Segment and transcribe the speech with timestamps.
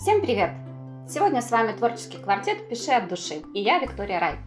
[0.00, 0.52] Всем привет!
[1.06, 4.38] Сегодня с вами творческий квартет «Пиши от души» и я, Виктория Райт.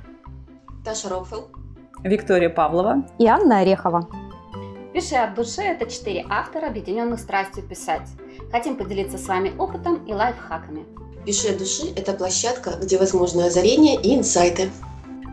[0.83, 1.49] Таша Ропфел.
[2.01, 3.05] Виктория Павлова.
[3.19, 4.09] И Анна Орехова.
[4.93, 8.09] «Пиши от души»– это четыре автора, объединенных страстью писать.
[8.51, 10.87] Хотим поделиться с вами опытом и лайфхаками.
[11.23, 14.71] «Пиши от души»– это площадка, где возможны озарения и инсайты.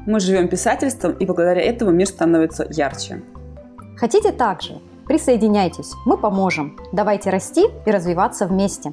[0.07, 3.23] Мы живем писательством, и благодаря этому мир становится ярче.
[3.97, 4.83] Хотите так же?
[5.07, 6.79] Присоединяйтесь, мы поможем.
[6.93, 8.93] Давайте расти и развиваться вместе.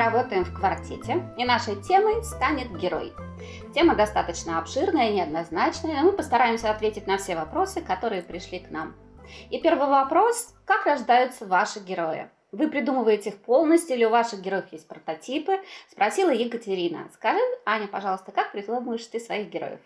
[0.00, 3.12] Работаем в квартете, и нашей темой станет герой.
[3.74, 8.70] Тема достаточно обширная и неоднозначная, но мы постараемся ответить на все вопросы, которые пришли к
[8.70, 8.94] нам.
[9.50, 12.28] И первый вопрос– как рождаются ваши герои?
[12.52, 15.52] Вы придумываете их полностью или у ваших героев есть прототипы?
[15.90, 17.08] Спросила Екатерина.
[17.14, 19.80] Скажи, Аня, пожалуйста, как придумываешь ты своих героев?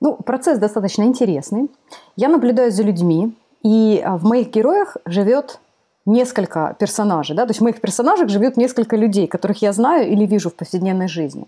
[0.00, 1.70] Ну, процесс достаточно интересный.
[2.16, 5.60] Я наблюдаю за людьми, и а, в моих героях живет
[6.06, 10.26] несколько персонажей, да, то есть в моих персонажах живет несколько людей, которых я знаю или
[10.26, 11.46] вижу в повседневной жизни.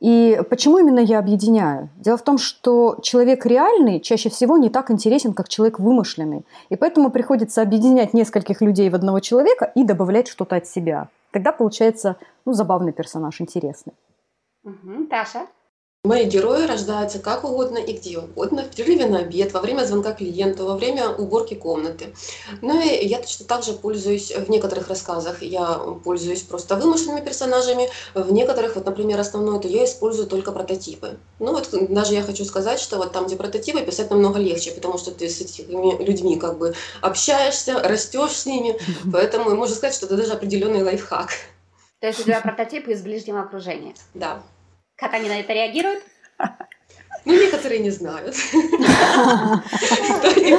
[0.00, 1.88] И почему именно я объединяю?
[1.96, 6.46] Дело в том, что человек реальный чаще всего не так интересен, как человек вымышленный.
[6.68, 11.08] И поэтому приходится объединять нескольких людей в одного человека и добавлять что-то от себя.
[11.32, 13.92] Тогда получается ну, забавный персонаж, интересный.
[14.62, 15.06] Угу.
[15.10, 15.46] Таша?
[16.08, 20.14] Мои герои рождаются как угодно и где угодно, в перерыве на обед, во время звонка
[20.14, 22.14] клиенту, во время уборки комнаты.
[22.62, 27.90] Ну и я точно так же пользуюсь в некоторых рассказах, я пользуюсь просто вымышленными персонажами,
[28.14, 31.18] в некоторых, вот, например, основное, то я использую только прототипы.
[31.40, 34.96] Ну вот даже я хочу сказать, что вот там, где прототипы, писать намного легче, потому
[34.96, 38.80] что ты с этими людьми как бы общаешься, растешь с ними,
[39.12, 41.32] поэтому можно сказать, что это даже определенный лайфхак.
[42.00, 43.92] То есть у тебя прототипы из ближнего окружения?
[44.14, 44.42] Да.
[44.98, 46.02] Как они на это реагируют?
[47.24, 48.34] Ну, некоторые не знают.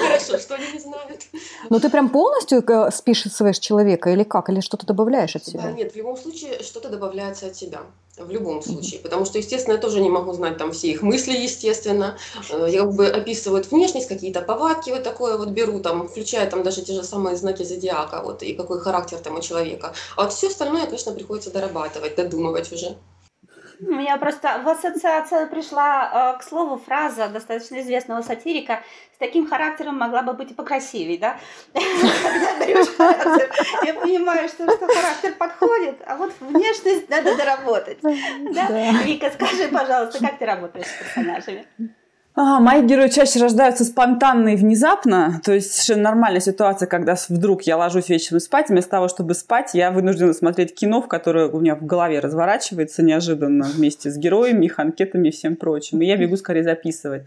[0.01, 1.23] Хорошо, что они не знают.
[1.69, 4.49] Но ты прям полностью э, списываешь человека или как?
[4.49, 5.63] Или что-то добавляешь от себя?
[5.63, 7.81] Да, нет, в любом случае что-то добавляется от тебя.
[8.17, 8.99] В любом случае.
[8.99, 12.17] Потому что, естественно, я тоже не могу знать там все их мысли, естественно.
[12.49, 16.63] Э, я как бы описываю внешность, какие-то повадки вот такое вот беру, там, включая там
[16.63, 19.93] даже те же самые знаки зодиака, вот, и какой характер там у человека.
[20.15, 22.95] А вот все остальное, конечно, приходится дорабатывать, додумывать уже.
[23.81, 28.83] У меня просто в ассоциацию пришла, э, к слову, фраза достаточно известного сатирика
[29.15, 31.39] «С таким характером могла бы быть и покрасивей», да?
[31.73, 31.83] Я
[33.93, 37.99] понимаю, что, что характер подходит, а вот внешность надо доработать.
[38.01, 38.67] Да?
[39.03, 41.65] Вика, скажи, пожалуйста, как ты работаешь с персонажами?
[42.41, 45.41] А, мои герои чаще рождаются спонтанно и внезапно.
[45.43, 49.71] То есть совершенно нормальная ситуация, когда вдруг я ложусь вечером спать, вместо того, чтобы спать,
[49.73, 54.67] я вынуждена смотреть кино, в которое у меня в голове разворачивается неожиданно вместе с героями,
[54.67, 56.01] их анкетами и всем прочим.
[56.01, 57.23] И я бегу скорее записывать.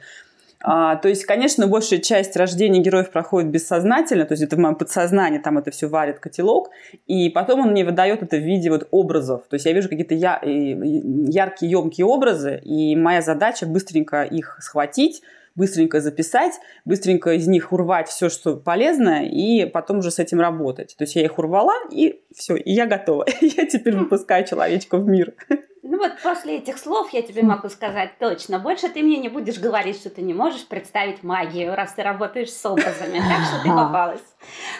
[0.62, 4.76] А, то есть, конечно, большая часть рождения героев проходит бессознательно, то есть это в моем
[4.76, 6.70] подсознании, там это все варит котелок,
[7.06, 9.42] и потом он мне выдает это в виде вот образов.
[9.48, 15.22] То есть я вижу какие-то я, яркие, емкие образы, и моя задача быстренько их схватить,
[15.54, 16.52] быстренько записать,
[16.84, 20.94] быстренько из них урвать все, что полезное, и потом уже с этим работать.
[20.96, 23.26] То есть я их урвала, и все, и я готова.
[23.40, 25.34] Я теперь выпускаю человечка в мир.
[25.82, 28.60] Ну вот после этих слов я тебе могу сказать точно.
[28.60, 32.52] Больше ты мне не будешь говорить, что ты не можешь представить магию, раз ты работаешь
[32.52, 33.18] с образами.
[33.18, 34.22] Так что ты попалась.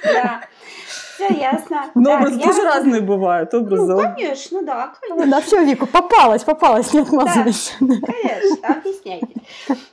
[0.05, 0.43] Да.
[0.87, 1.91] Все ясно.
[1.97, 2.47] Но так, образы я...
[2.47, 3.53] тоже разные бывают.
[3.53, 3.93] Образы.
[3.93, 4.95] Ну, конечно, да.
[5.01, 5.27] Конечно.
[5.31, 7.75] Да, все, Вику, попалась, попалась, не отмазывайся.
[7.81, 9.34] Да, конечно, объясняйте.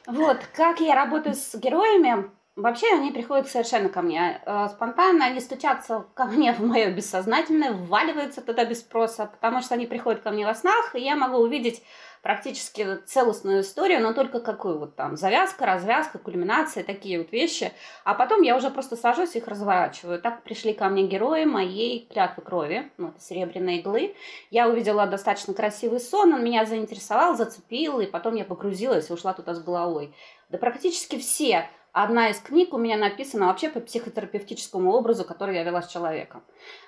[0.06, 5.40] Вот, как я работаю с героями, Вообще они приходят совершенно ко мне э, спонтанно, они
[5.40, 10.32] стучатся ко мне в мое бессознательное, вваливаются туда без спроса, потому что они приходят ко
[10.32, 11.82] мне во снах, и я могу увидеть
[12.22, 17.72] практически целостную историю, но только какую вот там завязка, развязка, кульминация, такие вот вещи.
[18.04, 20.22] А потом я уже просто сажусь их разворачиваю.
[20.22, 24.16] Так пришли ко мне герои моей клятвы крови, ну, это серебряные иглы.
[24.52, 29.34] Я увидела достаточно красивый сон, он меня заинтересовал, зацепил, и потом я погрузилась и ушла
[29.34, 30.14] туда с головой.
[30.50, 35.64] Да практически все Одна из книг у меня написана вообще по психотерапевтическому образу, который я
[35.64, 36.44] вела с человеком.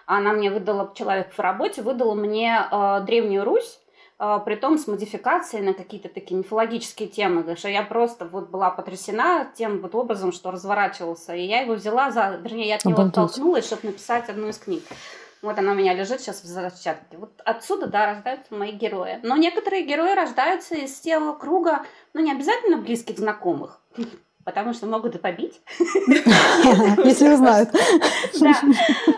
[0.05, 3.79] Она мне выдала, человек в работе выдала мне э, Древнюю Русь,
[4.19, 8.69] э, при том с модификацией на какие-то такие мифологические темы, что я просто вот была
[8.69, 13.01] потрясена тем вот образом, что разворачивался, и я его взяла, за, вернее, я от него
[13.01, 13.17] Обалдеть.
[13.17, 14.83] оттолкнулась, чтобы написать одну из книг.
[15.41, 17.17] Вот она у меня лежит сейчас в зачатке.
[17.17, 19.19] Вот отсюда, да, рождаются мои герои.
[19.23, 21.83] Но некоторые герои рождаются из того круга,
[22.13, 23.81] ну, не обязательно близких знакомых.
[24.45, 25.61] Потому что могут и побить.
[27.03, 27.69] Если узнают.
[28.39, 28.61] Да.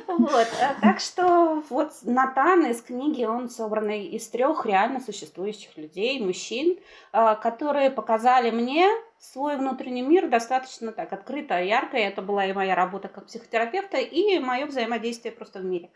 [0.08, 0.48] Вот.
[0.62, 6.78] А так что вот Натан из книги, он собранный из трех реально существующих людей, мужчин,
[7.12, 8.88] а, которые показали мне
[9.20, 11.98] свой внутренний мир достаточно так открыто, ярко.
[11.98, 15.90] Это была и моя работа как психотерапевта, и мое взаимодействие просто в мире.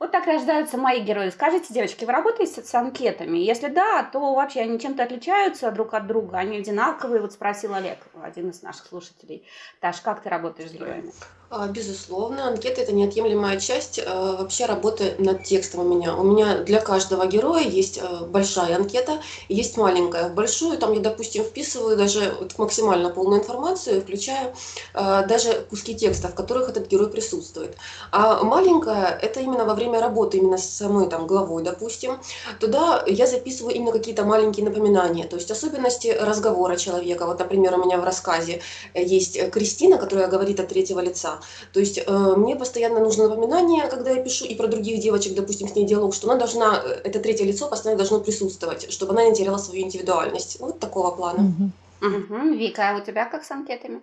[0.00, 1.28] Вот так рождаются мои герои.
[1.28, 3.36] Скажите, девочки, вы работаете с анкетами?
[3.36, 6.38] Если да, то вообще они чем-то отличаются друг от друга?
[6.38, 7.20] Они одинаковые?
[7.20, 9.46] Вот спросил Олег, один из наших слушателей.
[9.78, 11.12] Таш, как ты работаешь с героями?
[11.52, 16.14] А, безусловно, анкета– это неотъемлемая часть э, вообще работы над текстом у меня.
[16.14, 20.28] У меня для каждого героя есть э, большая анкета есть маленькая.
[20.28, 24.54] В большую там я, допустим, вписываю даже вот максимально полную информацию, включая
[24.94, 27.76] э, даже куски текста, в которых этот герой присутствует.
[28.12, 32.18] А маленькая– это именно во время работы, именно с самой там главой, допустим.
[32.60, 37.26] Туда я записываю именно какие-то маленькие напоминания, то есть особенности разговора человека.
[37.26, 38.60] Вот, например, у меня в рассказе
[38.94, 41.40] есть Кристина, которая говорит от третьего лица.
[41.72, 45.68] То есть э, мне постоянно нужно напоминание, когда я пишу, и про других девочек, допустим,
[45.68, 49.24] с ней диалог, что она должна, э, это третье лицо постоянно должно присутствовать, чтобы она
[49.24, 50.60] не теряла свою индивидуальность.
[50.60, 51.52] Вот такого плана.
[52.00, 52.16] Угу.
[52.16, 52.54] Угу.
[52.54, 54.00] Вика, а у тебя как с анкетами?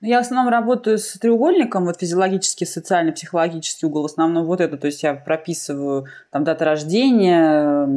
[0.00, 4.60] Ну, я в основном работаю с треугольником, вот физиологический, социальный, психологический угол, в основном вот
[4.60, 7.88] это, то есть я прописываю там дата рождения,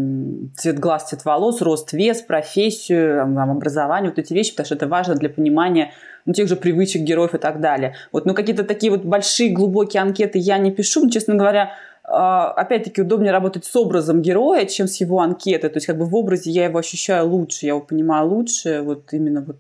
[0.56, 4.88] цвет глаз, цвет волос, рост, вес, профессию, там, образование, вот эти вещи, потому что это
[4.88, 5.94] важно для понимания
[6.26, 7.96] ну, тех же привычек героев и так далее.
[8.12, 11.72] Вот, ну, какие-то такие вот большие, глубокие анкеты я не пишу, но, честно говоря,
[12.08, 15.70] а, опять-таки удобнее работать с образом героя, чем с его анкетой.
[15.70, 19.12] То есть как бы в образе я его ощущаю лучше, я его понимаю лучше, вот
[19.12, 19.58] именно вот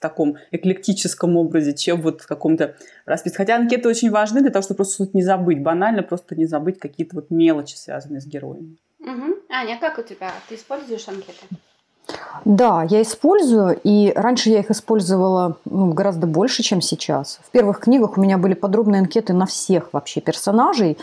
[0.00, 2.74] в таком эклектическом образе, чем вот в каком-то
[3.04, 3.36] расписке.
[3.36, 7.16] Хотя анкеты очень важны для того, чтобы просто не забыть, банально просто не забыть какие-то
[7.16, 8.78] вот мелочи, связанные с героями.
[9.00, 9.36] Угу.
[9.50, 10.32] Аня, как у тебя?
[10.48, 11.44] Ты используешь анкеты?
[12.46, 17.38] Да, я использую, и раньше я их использовала ну, гораздо больше, чем сейчас.
[17.46, 20.96] В первых книгах у меня были подробные анкеты на всех вообще персонажей.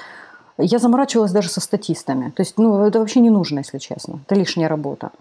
[0.57, 2.31] Я заморачивалась даже со статистами.
[2.31, 4.21] То есть, ну, это вообще не нужно, если честно.
[4.25, 5.11] Это лишняя работа.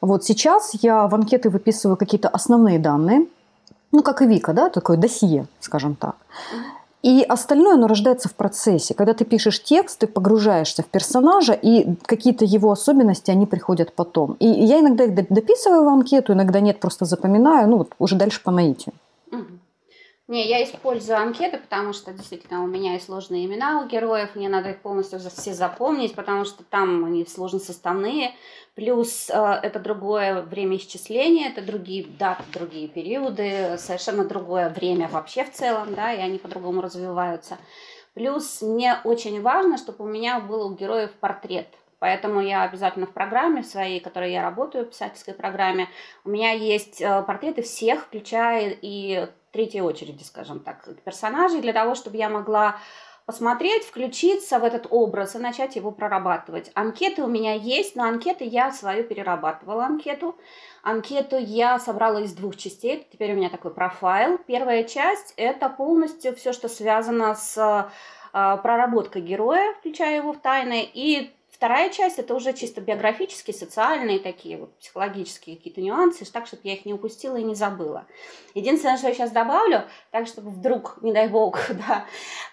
[0.00, 3.26] Вот сейчас я в анкеты выписываю какие-то основные данные,
[3.92, 6.16] ну, как и Вика, да, такое досье, скажем так.
[7.02, 8.94] И остальное, оно рождается в процессе.
[8.94, 14.36] Когда ты пишешь текст, ты погружаешься в персонажа, и какие-то его особенности, они приходят потом.
[14.38, 18.42] И я иногда их дописываю в анкету, иногда нет, просто запоминаю, ну, вот уже дальше
[18.42, 18.94] по наитию.
[19.32, 19.44] Угу.
[20.30, 24.48] Не, я использую анкеты, потому что действительно у меня есть сложные имена у героев, мне
[24.48, 28.36] надо их полностью все запомнить, потому что там они сложно составные,
[28.76, 35.42] плюс э, это другое время исчисления, это другие даты, другие периоды, совершенно другое время вообще
[35.42, 37.58] в целом, да, и они по-другому развиваются.
[38.14, 41.66] Плюс мне очень важно, чтобы у меня был у героев портрет,
[41.98, 45.88] Поэтому я обязательно в программе своей, в которой я работаю, в писательской программе,
[46.24, 51.94] у меня есть э, портреты всех, включая и третьей очереди, скажем так, персонажей, для того,
[51.94, 52.76] чтобы я могла
[53.30, 56.72] посмотреть, включиться в этот образ и начать его прорабатывать.
[56.74, 60.36] Анкеты у меня есть, но анкеты я свою перерабатывала анкету.
[60.82, 63.06] Анкету я собрала из двух частей.
[63.12, 64.38] Теперь у меня такой профайл.
[64.38, 67.56] Первая часть– это полностью все, что связано с
[68.32, 74.18] э, проработкой героя, включая его в тайны, и Вторая часть это уже чисто биографические, социальные
[74.18, 78.06] такие вот психологические какие-то нюансы, так, чтобы я их не упустила и не забыла.
[78.54, 82.06] Единственное, что я сейчас добавлю, так, чтобы вдруг, не дай бог, да,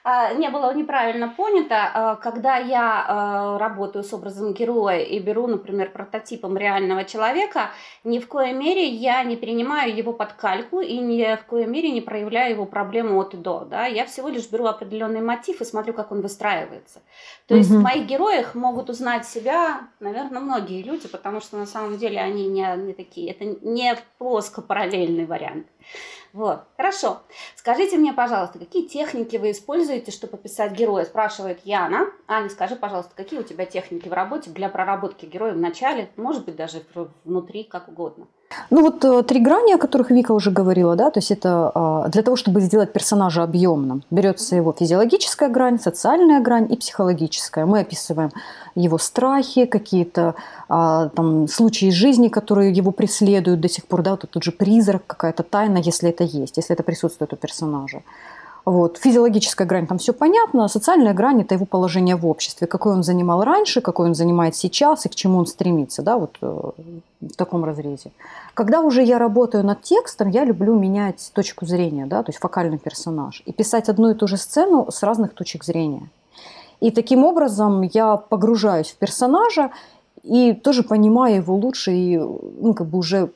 [0.03, 5.47] а, не было неправильно понято, а, когда я а, работаю с образом героя и беру,
[5.47, 7.69] например, прототипом реального человека,
[8.03, 11.91] ни в коей мере я не принимаю его под кальку и ни в коей мере
[11.91, 13.61] не проявляю его проблему от и до.
[13.61, 13.85] Да?
[13.85, 17.01] Я всего лишь беру определенный мотив и смотрю, как он выстраивается.
[17.47, 21.97] То есть в моих героях могут узнать себя, наверное, многие люди, потому что на самом
[21.99, 25.67] деле они не, не такие, это не плоско параллельный вариант.
[26.33, 27.21] Вот, хорошо.
[27.55, 31.05] Скажите мне, пожалуйста, какие техники вы используете, чтобы писать героя?
[31.05, 32.11] Спрашивает Яна.
[32.27, 36.45] Аня, скажи, пожалуйста, какие у тебя техники в работе для проработки героя в начале, может
[36.45, 36.83] быть, даже
[37.23, 38.27] внутри, как угодно?
[38.69, 42.07] Ну вот э, три грани, о которых Вика уже говорила, да, то есть это а,
[42.09, 47.65] для того, чтобы сделать персонажа объемным, берется его физиологическая грань, социальная грань и психологическая.
[47.65, 48.31] Мы описываем
[48.75, 50.35] его страхи, какие-то
[50.69, 54.51] а, там случаи из жизни, которые его преследуют до сих пор, да, вот тут же
[54.51, 58.01] призрак, какая-то тайна, если это есть, если это присутствует у персонажа.
[58.67, 58.97] Вот.
[58.97, 60.67] Физиологическая грань, там все понятно.
[60.67, 62.67] Социальная грань– это его положение в обществе.
[62.67, 66.01] Какой он занимал раньше, какой он занимает сейчас и к чему он стремится.
[66.01, 66.71] Да, вот э,
[67.21, 68.11] в таком разрезе.
[68.53, 72.77] Когда уже я работаю над текстом, я люблю менять точку зрения, да, то есть фокальный
[72.77, 73.41] персонаж.
[73.45, 76.09] И писать одну и ту же сцену с разных точек зрения.
[76.81, 79.71] И таким образом я погружаюсь в персонажа
[80.23, 83.29] и тоже понимаю его лучше и ну, как бы уже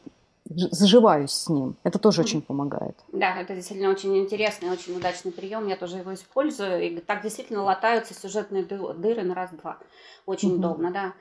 [0.49, 1.75] заживаюсь с ним.
[1.83, 2.95] Это тоже очень помогает.
[3.11, 5.67] Да, это действительно очень интересный, очень удачный прием.
[5.67, 6.81] Я тоже его использую.
[6.81, 9.77] И так действительно латаются сюжетные дыры на раз-два.
[10.25, 10.57] Очень угу.
[10.57, 11.13] удобно, да.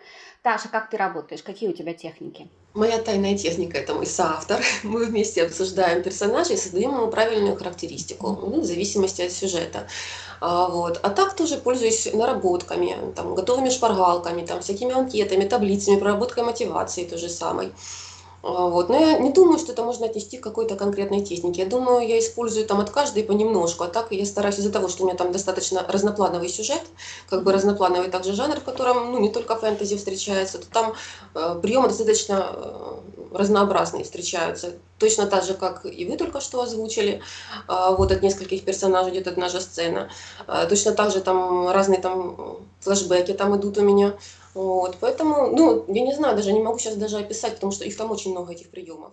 [0.43, 1.43] Таша, как ты работаешь?
[1.43, 2.49] Какие у тебя техники?
[2.73, 4.61] Моя тайная техника– это мой соавтор.
[4.85, 9.89] Мы вместе обсуждаем персонажа и создаем ему правильную характеристику, ну, в зависимости от сюжета.
[10.41, 10.99] А, вот.
[11.03, 17.19] а так тоже пользуюсь наработками, там, готовыми шпаргалками, там, всякими анкетами, таблицами, проработкой мотивации то
[17.19, 17.73] же самое.
[18.42, 18.88] А, вот.
[18.88, 21.62] Но я не думаю, что это можно отнести к какой-то конкретной технике.
[21.62, 23.85] Я думаю, я использую там от каждой понемножку.
[23.85, 26.82] А так я стараюсь из-за того, что у меня там достаточно разноплановый сюжет,
[27.28, 30.94] как бы разноплановый также жанр, в котором ну, не только фэнтези встречается, то там
[31.35, 32.94] э, приемы достаточно э,
[33.32, 34.73] разнообразные встречаются.
[34.99, 37.23] Точно так же, как и вы только что озвучили.
[37.68, 40.09] Э, вот от нескольких персонажей идет одна же сцена.
[40.47, 44.14] Э, точно так же там разные там флешбеки там идут у меня.
[44.54, 47.97] Вот, поэтому, ну, я не знаю, даже не могу сейчас даже описать, потому что их
[47.97, 49.12] там очень много, этих приемов.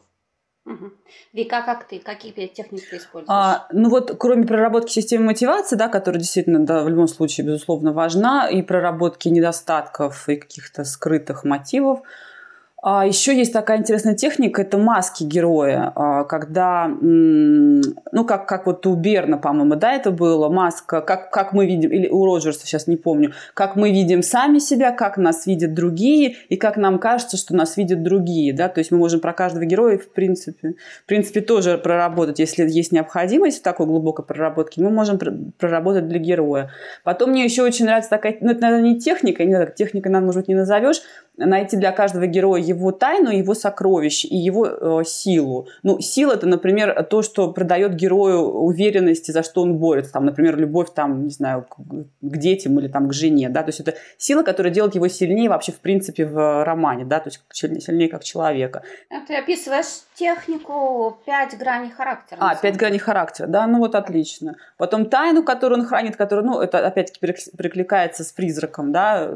[0.65, 0.91] Угу.
[1.31, 1.99] Вика, как ты?
[1.99, 3.29] Какие техники ты используешь?
[3.29, 7.93] А, ну вот, кроме проработки системы мотивации, да, которая действительно, да, в любом случае, безусловно,
[7.93, 12.01] важна, и проработки недостатков и каких-то скрытых мотивов,
[12.89, 18.87] а еще есть такая интересная техника, это маски героя, а, когда, ну, как, как вот
[18.87, 22.87] у Берна, по-моему, да, это было, маска, как, как мы видим, или у Роджерса, сейчас
[22.87, 27.35] не помню, как мы видим сами себя, как нас видят другие, и как нам кажется,
[27.35, 31.07] что нас видят другие, да, то есть мы можем про каждого героя, в принципе, в
[31.07, 35.19] принципе, тоже проработать, если есть необходимость в такой глубокой проработке, мы можем
[35.57, 36.71] проработать для героя.
[37.03, 40.25] Потом мне еще очень нравится такая, ну, это, наверное, не техника, не знаю, техника, нам,
[40.25, 41.01] может не назовешь,
[41.37, 45.67] найти для каждого героя его тайну, его сокровище и его э, силу.
[45.83, 50.13] Ну, сила это, например, то, что придает герою уверенности, за что он борется.
[50.13, 53.69] Там, например, любовь, там, не знаю, к, к детям или там к жене, да, то
[53.69, 57.41] есть это сила, которая делает его сильнее вообще, в принципе, в романе, да, то есть
[57.53, 58.83] сильнее как человека.
[59.09, 62.39] А ты описываешь технику пять граней характера.
[62.41, 64.55] А, пять граней характера, да, ну вот отлично.
[64.77, 67.19] Потом тайну, которую он хранит, которая, ну, это опять-таки
[67.55, 69.29] прикликается с призраком, да,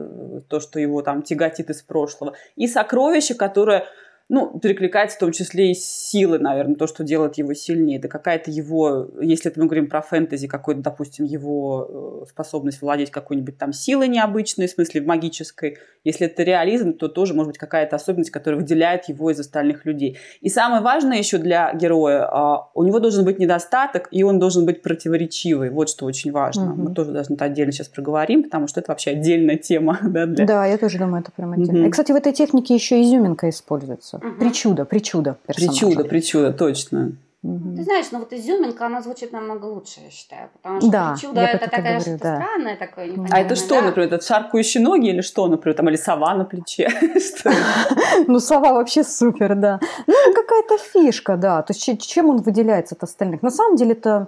[0.47, 2.33] то, что его там тяготит из прошлого.
[2.55, 3.85] И сокровище, которое
[4.29, 7.99] ну, перекликается в том числе и силы, наверное, то, что делает его сильнее.
[7.99, 13.11] Это какая-то его, если это мы говорим про фэнтези, какой-то, допустим, его э, способность владеть
[13.11, 15.77] какой-нибудь там силой необычной, в смысле магической.
[16.05, 20.17] Если это реализм, то тоже может быть какая-то особенность, которая выделяет его из остальных людей.
[20.39, 24.65] И самое важное еще для героя, а, у него должен быть недостаток, и он должен
[24.65, 25.69] быть противоречивый.
[25.69, 26.71] Вот что очень важно.
[26.71, 26.81] Угу.
[26.81, 29.99] Мы тоже должны это отдельно сейчас проговорим, потому что это вообще отдельная тема.
[30.11, 30.45] Да, для...
[30.45, 31.79] да я тоже думаю, это прям отдельно.
[31.79, 31.87] Угу.
[31.87, 34.20] И, кстати, в этой технике еще изюминка используется.
[34.21, 34.39] Угу.
[34.39, 35.79] Причуда, причуда персонажа.
[35.79, 37.13] Причуда, причуда, точно.
[37.43, 37.75] Угу.
[37.75, 40.49] Ты знаешь, ну вот изюминка, она звучит намного лучше, я считаю.
[40.53, 42.35] Потому что да, причуда это такая говорю, что-то да.
[42.35, 43.81] странное такое, А это что, да?
[43.81, 46.89] например, это шаркающие ноги или что, например, там, или сова на плече?
[48.27, 49.79] Ну, сова вообще супер, да.
[50.05, 51.63] Ну, какая-то фишка, да.
[51.63, 53.41] То есть чем он выделяется от остальных?
[53.41, 54.27] На самом деле это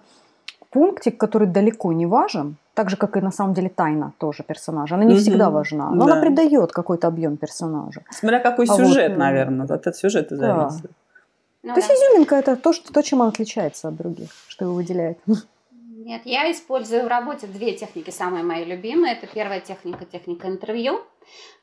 [0.73, 4.95] пунктик, который далеко не важен, так же, как и на самом деле тайна тоже персонажа.
[4.95, 8.01] Она не всегда важна, но она придает какой-то объем персонажа.
[8.11, 10.91] Смотря какой а сюжет, вот, наверное, от этого сюжета зависит.
[11.63, 14.73] Ну, То есть изюминка это то, что, то, чем он отличается от других, что его
[14.73, 15.17] выделяет.
[16.05, 19.13] Нет, я использую в работе две техники, самые мои любимые.
[19.13, 20.99] Это первая техника, техника интервью.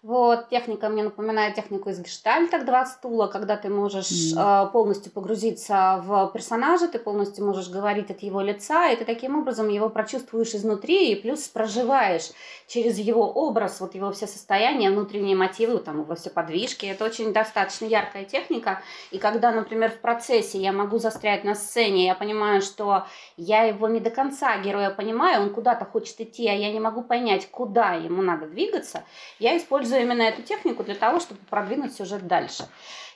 [0.02, 4.68] Вот, техника мне напоминает технику из гештальта два стула, когда ты можешь mm.
[4.68, 9.38] э, полностью погрузиться в персонажа, ты полностью можешь говорить от его лица, и ты таким
[9.38, 12.30] образом его прочувствуешь изнутри, и плюс проживаешь
[12.66, 16.86] через его образ, вот его все состояния, внутренние мотивы, там его все подвижки.
[16.86, 18.80] Это очень достаточно яркая техника.
[19.10, 23.04] И когда, например, в процессе я могу застрять на сцене, я понимаю, что
[23.36, 27.02] я его не до конца героя понимаю, он куда-то хочет идти, а я не могу
[27.02, 29.04] понять, куда ему надо двигаться,
[29.38, 32.66] я использую использую именно эту технику для того, чтобы продвинуть сюжет дальше.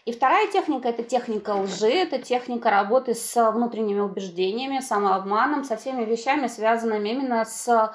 [0.05, 6.05] И вторая техника– это техника лжи, это техника работы с внутренними убеждениями, самообманом, со всеми
[6.05, 7.95] вещами, связанными именно с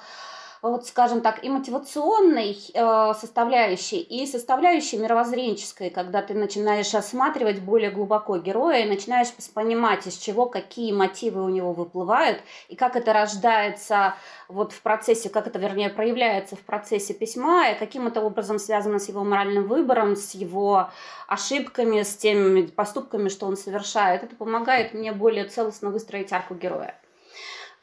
[0.62, 7.92] вот, скажем так, и мотивационной э, составляющей, и составляющей мировоззренческой, когда ты начинаешь осматривать более
[7.92, 13.14] глубоко героя и начинаешь понимать, из чего какие мотивы у него выплывают, и как это
[13.14, 14.16] рождается
[14.48, 19.00] вот в процессе, как это, вернее, проявляется в процессе письма, и каким это образом связано
[19.00, 20.90] с его моральным выбором, с его
[21.28, 24.24] ошибками, с теми поступками, что он совершает.
[24.24, 26.96] Это помогает мне более целостно выстроить арку героя.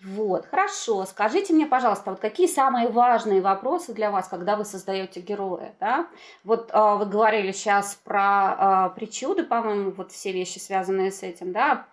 [0.07, 1.05] Вот, хорошо.
[1.05, 6.07] Скажите мне, пожалуйста, вот какие самые важные вопросы для вас, когда вы создаете героя, да?
[6.45, 11.53] Вот э, вы говорили сейчас про э, причуды, по-моему, вот все вещи, связанные с этим,
[11.53, 11.87] да?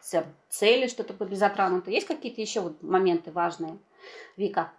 [0.47, 1.89] Цели, что-то были затронуты.
[1.89, 3.79] Есть какие-то еще вот моменты важные?
[4.37, 4.69] Вика?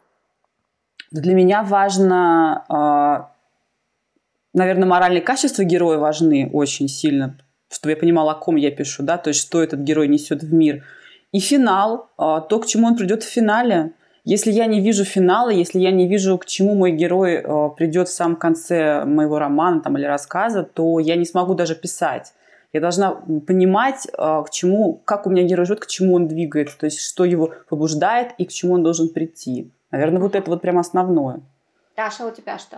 [1.10, 7.36] Для меня важно, э, наверное, моральные качества героя важны очень сильно,
[7.68, 10.54] чтобы я понимала, о ком я пишу, да, то есть что этот герой несет в
[10.54, 10.84] мир.
[11.34, 13.90] И финал, а, то, к чему он придет в финале.
[14.22, 18.06] Если я не вижу финала, если я не вижу, к чему мой герой а, придет
[18.06, 22.32] в самом конце моего романа там, или рассказа, то я не смогу даже писать.
[22.72, 23.10] Я должна
[23.48, 27.00] понимать, а, к чему, как у меня герой живет, к чему он двигается, то есть
[27.00, 29.72] что его побуждает и к чему он должен прийти.
[29.90, 31.40] Наверное, вот это вот прям основное.
[31.96, 32.76] Даша, у тебя что?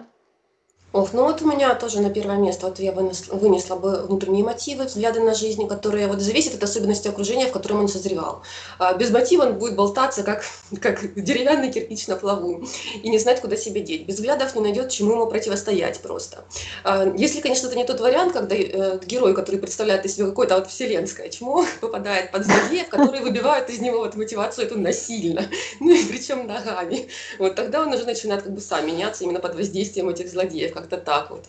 [0.97, 4.43] Ох, ну вот у меня тоже на первое место, вот я вынесла, вынесла бы внутренние
[4.43, 8.41] мотивы, взгляды на жизнь, которые вот зависят от особенностей окружения, в котором он созревал.
[8.79, 10.43] А без мотива он будет болтаться, как,
[10.81, 12.65] как деревянный кирпич на плаву,
[13.03, 14.07] и не знать, куда себя деть.
[14.07, 16.45] Без взглядов не найдет, чему ему противостоять просто.
[16.83, 20.55] А, если, конечно, это не тот вариант, когда э, герой, который представляет из себя какое-то
[20.55, 25.45] вот вселенское чмо, попадает под злодеев, которые выбивают из него вот мотивацию эту насильно,
[25.79, 27.09] ну и причем ногами.
[27.39, 30.86] Вот тогда он уже начинает как бы сам меняться именно под воздействием этих злодеев, как
[30.87, 31.45] как-то так вот.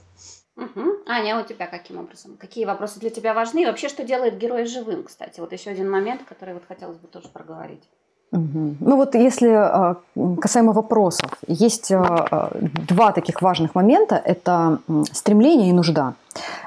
[0.56, 1.03] Угу.
[1.06, 2.36] Аня, а у тебя каким образом?
[2.38, 3.62] Какие вопросы для тебя важны?
[3.62, 5.39] И вообще, что делает героя живым, кстати?
[5.39, 7.84] Вот еще один момент, который вот хотелось бы тоже проговорить.
[8.32, 8.75] Угу.
[8.79, 9.98] Ну вот если а,
[10.41, 12.51] касаемо вопросов, есть а,
[12.88, 14.15] два таких важных момента.
[14.15, 14.79] Это
[15.12, 16.15] стремление и нужда.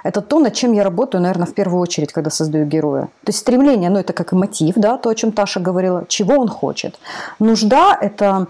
[0.05, 3.03] Это то, над чем я работаю, наверное, в первую очередь, когда создаю героя.
[3.03, 6.35] То есть стремление, ну это как и мотив, да, то, о чем Таша говорила, чего
[6.35, 6.99] он хочет.
[7.39, 8.47] Нужда– это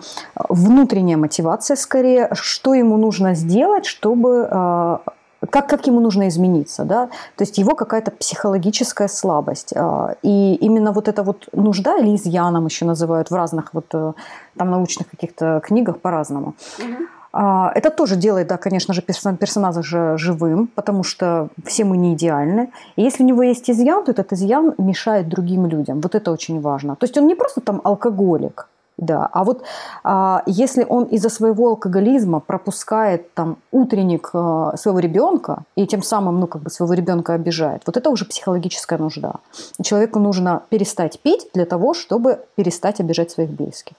[0.49, 5.01] внутренняя мотивация скорее, что ему нужно сделать, чтобы а,
[5.49, 9.73] как, как ему нужно измениться, да, то есть его какая-то психологическая слабость.
[9.75, 14.13] А, и именно вот эта вот нужда или изъяном еще называют в разных вот э,
[14.57, 16.55] там научных каких-то книгах по-разному.
[16.79, 17.20] Угу.
[17.33, 22.71] Это тоже делает, да, конечно же, персонажа же живым, потому что все мы не идеальны.
[22.97, 26.01] И если у него есть изъян, то этот изъян мешает другим людям.
[26.01, 26.97] Вот это очень важно.
[26.97, 28.69] То есть он не просто там алкоголик,
[29.01, 29.29] да.
[29.33, 29.63] А вот
[30.05, 36.39] а, если он из-за своего алкоголизма пропускает там утренник а, своего ребенка и тем самым,
[36.39, 39.37] ну, как бы своего ребенка обижает, вот это уже психологическая нужда.
[39.79, 43.97] И человеку нужно перестать пить для того, чтобы перестать обижать своих близких.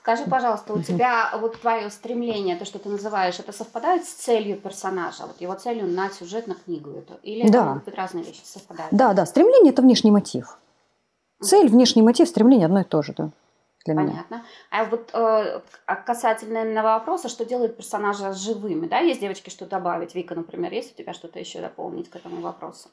[0.00, 4.56] Скажи, пожалуйста, у тебя вот твое стремление, то, что ты называешь, это совпадает с целью
[4.56, 7.14] персонажа, вот его целью на сюжет, на книгу эту?
[7.22, 7.58] Или да.
[7.58, 8.92] это могут быть разные вещи совпадают?
[8.92, 10.58] Да, да, стремление– это внешний мотив.
[11.42, 13.30] Цель, внешний мотив, стремление одно и то же, да
[13.88, 14.34] для Понятно.
[14.36, 14.44] меня.
[14.70, 19.66] А вот э, а касательно именно вопроса, что делает персонажа живыми, да, есть девочки, что
[19.66, 20.14] добавить?
[20.14, 22.88] Вика, например, есть у тебя что-то еще дополнить к этому вопросу?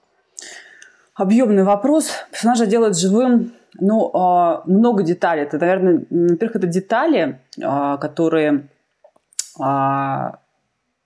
[1.14, 2.12] Объемный вопрос.
[2.32, 5.44] Персонажа делает живым, ну, э, много деталей.
[5.44, 8.68] Это, наверное, во-первых, это детали, э, которые
[9.60, 10.32] э,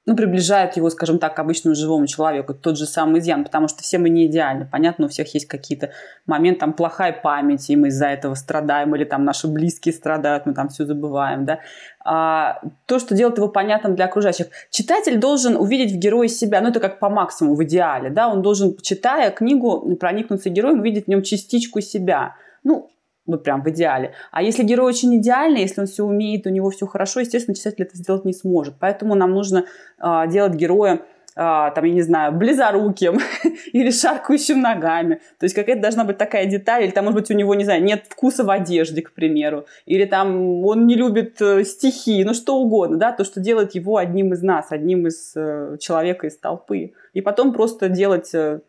[0.10, 2.56] ну, приближает его, скажем так, к обычному живому человеку.
[2.56, 4.66] Тот же самый изъян, потому что все мы не идеальны.
[4.66, 5.92] Понятно, у всех есть какие-то
[6.26, 10.56] моменты, там, плохая память, и мы из-за этого страдаем, или там наши близкие страдают, мы
[10.56, 11.60] там все забываем, да.
[12.04, 14.48] А, то, что делает его понятным для окружающих.
[14.72, 18.42] Читатель должен увидеть в герое себя, ну, это как по максимуму, в идеале, да, он
[18.42, 22.36] должен, читая книгу, проникнуться героем, увидеть в нем частичку себя.
[22.64, 22.90] Ну,
[23.30, 24.14] ну, прям в идеале.
[24.32, 27.84] А если герой очень идеальный, если он все умеет, у него все хорошо, естественно, читатель
[27.84, 28.76] это сделать не сможет.
[28.80, 29.66] Поэтому нам нужно
[30.02, 31.02] э, делать героя
[31.38, 33.20] Uh, там, я не знаю, близоруким
[33.72, 35.22] или шаркающим ногами.
[35.38, 37.82] То есть какая-то должна быть такая деталь, или там, может быть, у него, не знаю,
[37.82, 42.58] нет вкуса в одежде, к примеру, или там он не любит э, стихи, ну что
[42.58, 46.94] угодно, да, то, что делает его одним из нас, одним из э, человека из толпы.
[47.14, 48.60] И потом просто делать э,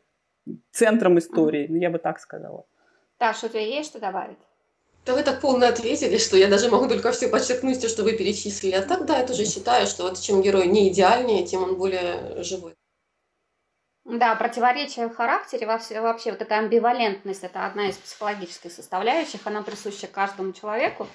[0.71, 2.67] центром истории, ну, я бы так сказала.
[3.21, 4.39] Таша, у тебя есть что добавить?
[5.05, 8.73] Да вы так полно ответили, что я даже могу только все подчеркнуть, что вы перечислили.
[8.73, 12.43] А так, да, я тоже считаю, что вот чем герой не идеальнее, тем он более
[12.43, 12.75] живой.
[14.07, 19.61] Да, противоречие в характере, вообще, вообще вот эта амбивалентность, это одна из психологических составляющих, она
[19.61, 21.07] присуща каждому человеку.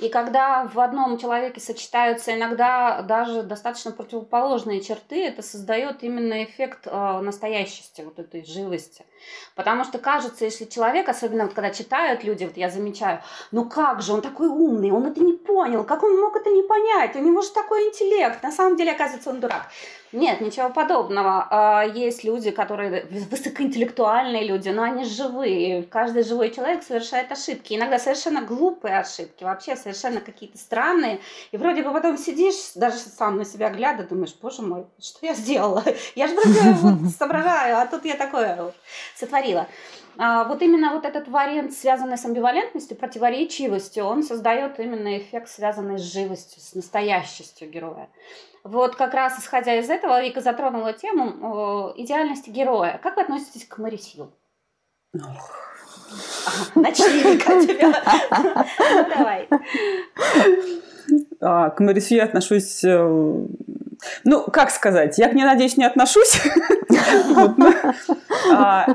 [0.00, 6.86] И когда в одном человеке сочетаются иногда даже достаточно противоположные черты, это создает именно эффект
[6.86, 9.04] э, настоящести, вот этой живости.
[9.54, 13.20] Потому что кажется, если человек, особенно вот когда читают люди, вот я замечаю,
[13.52, 16.62] ну как же, он такой умный, он это не понял, как он мог это не
[16.62, 19.66] понять, у него же такой интеллект, на самом деле, оказывается, он дурак.
[20.12, 21.46] Нет, ничего подобного.
[21.50, 25.84] А, есть люди, которые высокоинтеллектуальные люди, но они живые.
[25.84, 27.74] Каждый живой человек совершает ошибки.
[27.74, 29.89] Иногда совершенно глупые ошибки, вообще совершенно
[30.20, 31.20] какие-то странные.
[31.52, 35.34] И вроде бы потом сидишь, даже сам на себя глядя, думаешь, боже мой, что я
[35.34, 35.84] сделала?
[36.14, 38.74] Я же вроде вот соображаю, а тут я такое вот
[39.16, 39.66] сотворила.
[40.18, 45.98] А, вот именно вот этот вариант, связанный с амбивалентностью, противоречивостью, он создает именно эффект, связанный
[45.98, 48.08] с живостью, с настоящестью героя.
[48.62, 53.00] Вот как раз исходя из этого, Вика затронула тему идеальности героя.
[53.02, 54.32] Как вы относитесь к Марисью?
[56.74, 57.92] Начни, Вика, тебя.
[58.42, 59.48] Ну, давай.
[61.40, 62.84] А, к Марисью я отношусь...
[62.84, 63.46] Э,
[64.24, 66.40] ну, как сказать, я к ней, надеюсь, не отношусь.
[68.52, 68.86] А,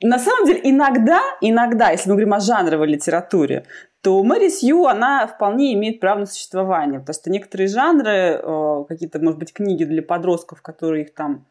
[0.00, 3.64] на самом деле, иногда, иногда, если мы говорим о жанровой литературе,
[4.00, 9.18] то Мэри Сью, она вполне имеет право на существование, потому что некоторые жанры, э, какие-то,
[9.18, 11.44] может быть, книги для подростков, которые их там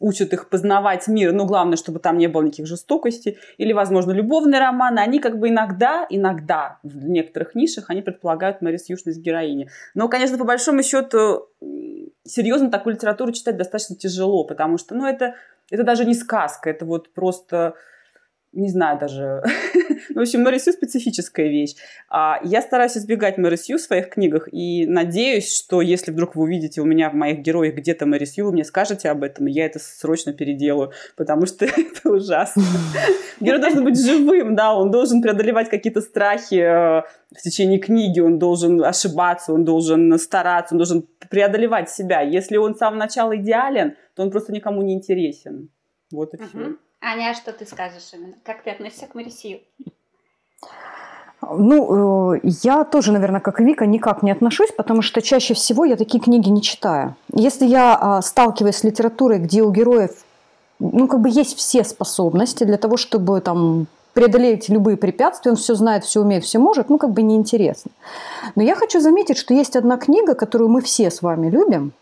[0.00, 4.60] учат их познавать мир, ну, главное, чтобы там не было никаких жестокостей, или, возможно, любовные
[4.60, 9.68] романы, они как бы иногда, иногда в некоторых нишах, они предполагают Мэри Сьюшность героини.
[9.94, 11.48] Но, конечно, по большому счету,
[12.24, 15.34] серьезно такую литературу читать достаточно тяжело, потому что, ну, это,
[15.70, 17.74] это даже не сказка, это вот просто
[18.52, 19.42] не знаю даже.
[20.14, 21.74] в общем, Мэри Сью специфическая вещь.
[22.08, 26.44] А я стараюсь избегать Мэри Сью в своих книгах и надеюсь, что если вдруг вы
[26.44, 29.52] увидите у меня в моих героях где-то Мэри Сью, вы мне скажете об этом, и
[29.52, 32.62] я это срочно переделаю, потому что это ужасно.
[33.40, 37.02] Герой должен быть живым, да, он должен преодолевать какие-то страхи э,
[37.36, 42.22] в течение книги, он должен ошибаться, он должен стараться, он должен преодолевать себя.
[42.22, 45.70] Если он с самого начала идеален, то он просто никому не интересен.
[46.10, 46.76] Вот и все.
[47.00, 48.34] Аня, а что ты скажешь именно?
[48.44, 49.60] Как ты относишься к Марисию?
[51.40, 55.84] Ну, э, я тоже, наверное, как и Вика, никак не отношусь, потому что чаще всего
[55.84, 57.14] я такие книги не читаю.
[57.32, 60.10] Если я а, сталкиваюсь с литературой, где у героев,
[60.80, 65.76] ну, как бы есть все способности для того, чтобы там преодолеть любые препятствия, он все
[65.76, 67.92] знает, все умеет, все может, ну, как бы неинтересно.
[68.56, 71.92] Но я хочу заметить, что есть одна книга, которую мы все с вами любим,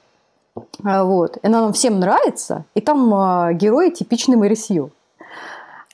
[0.83, 1.37] вот.
[1.38, 2.64] И она нам всем нравится.
[2.75, 4.90] И там э, герои типичный Мэри Сью.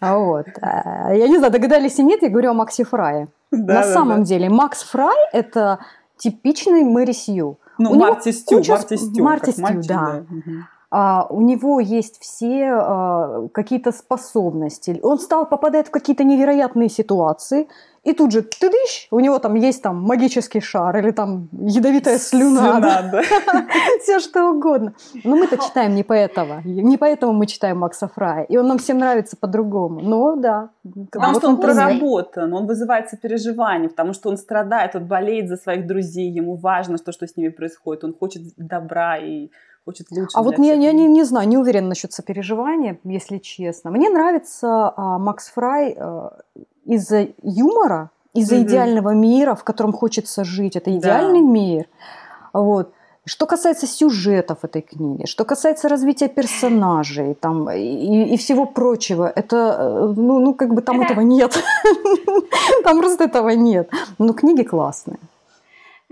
[0.01, 0.47] А вот.
[0.61, 3.29] А, я не знаю, догадались или нет, я говорю о Максе Фрае.
[3.53, 4.25] Да, На да, самом да.
[4.25, 5.79] деле, Макс Фрай– это
[6.17, 7.59] типичный Мэри Сью.
[7.79, 8.73] Ну, у Марти Стю, куча...
[8.73, 9.75] Марти Стю, Марти Стю, да.
[9.85, 10.25] да.
[10.27, 15.01] А, у него есть все а, какие-то способности.
[15.03, 17.67] Он стал попадать в какие-то невероятные ситуации,
[18.05, 22.19] и тут же ты дыщ, у него там есть там магический шар или там ядовитая
[22.19, 22.61] слюна.
[22.61, 23.23] слюна да.
[24.03, 24.95] Все что угодно.
[25.23, 26.61] Но мы-то читаем не поэтому.
[26.65, 28.43] Не поэтому мы читаем Макса Фрая.
[28.43, 30.01] И он нам всем нравится по-другому.
[30.01, 30.71] Но да.
[31.13, 35.87] Потому что он проработан, он вызывает сопереживание, потому что он страдает, он болеет за своих
[35.87, 39.51] друзей, ему важно то, что с ними происходит, он хочет добра и
[39.85, 40.37] хочет лучше.
[40.37, 43.91] А вот я, я не, не знаю, не уверена насчет сопереживания, если честно.
[43.91, 46.39] Мне нравится а, Макс Фрай а,
[46.85, 50.77] из-за юмора, из-за mm идеального мира, в котором хочется жить.
[50.77, 51.47] Это идеальный да.
[51.47, 51.87] мир.
[52.53, 52.93] Вот.
[53.25, 59.57] Что касается сюжетов этой книги, что касается развития персонажей там, и, и всего прочего, это,
[59.57, 61.57] э, ну, ну как бы там этого нет.
[62.85, 63.89] Там просто этого нет.
[64.19, 65.19] Но книги классные.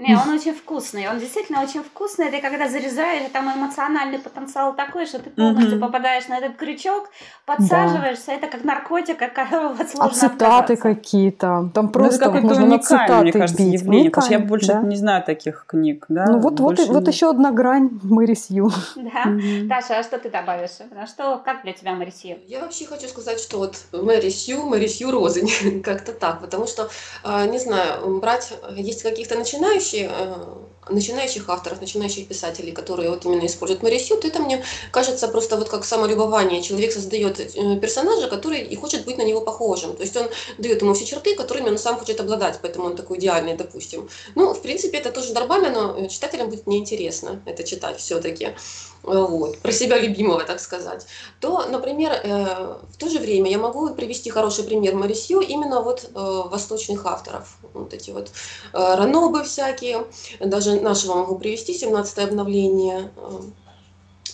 [0.00, 2.30] Не, он очень вкусный, он действительно очень вкусный.
[2.30, 5.80] Ты когда зарезаешь, там эмоциональный потенциал такой, что ты полностью mm-hmm.
[5.80, 7.10] попадаешь на этот крючок,
[7.44, 8.32] подсаживаешься, да.
[8.34, 9.36] это как наркотик, как
[9.76, 13.80] вот сложно А цитаты какие-то, там просто ну, можно на цитаты мне кажется, бить.
[13.80, 14.80] явление, потому что я больше да?
[14.80, 16.06] не знаю таких книг.
[16.08, 16.24] Да?
[16.26, 18.70] Ну вот, вот, вот еще одна грань Мэри Сью.
[18.96, 19.24] Да.
[19.30, 19.66] Mm-hmm.
[19.66, 20.70] Даша, а что ты добавишь?
[20.96, 22.38] А что, как для тебя Мэри Сью?
[22.46, 26.88] Я вообще хочу сказать, что вот Мэри Сью, Мэри Сью Розань, как-то так, потому что,
[27.24, 33.24] а, не знаю, брать, есть каких-то начинающих начинающие, э, начинающих авторов, начинающих писателей, которые вот
[33.24, 36.62] именно используют Марисют, это мне кажется просто вот как самолюбование.
[36.62, 39.96] Человек создает э, персонажа, который и хочет быть на него похожим.
[39.96, 43.18] То есть он дает ему все черты, которыми он сам хочет обладать, поэтому он такой
[43.18, 44.08] идеальный, допустим.
[44.34, 48.54] Ну, в принципе, это тоже нормально, но читателям будет неинтересно это читать все-таки
[49.02, 51.06] вот, про себя любимого, так сказать,
[51.40, 56.04] то, например, э, в то же время я могу привести хороший пример Марисью именно вот
[56.04, 57.58] э, восточных авторов.
[57.74, 58.30] Вот эти вот
[58.72, 60.06] э, ранобы всякие,
[60.40, 63.40] даже нашего могу привести, 17 обновление, Э,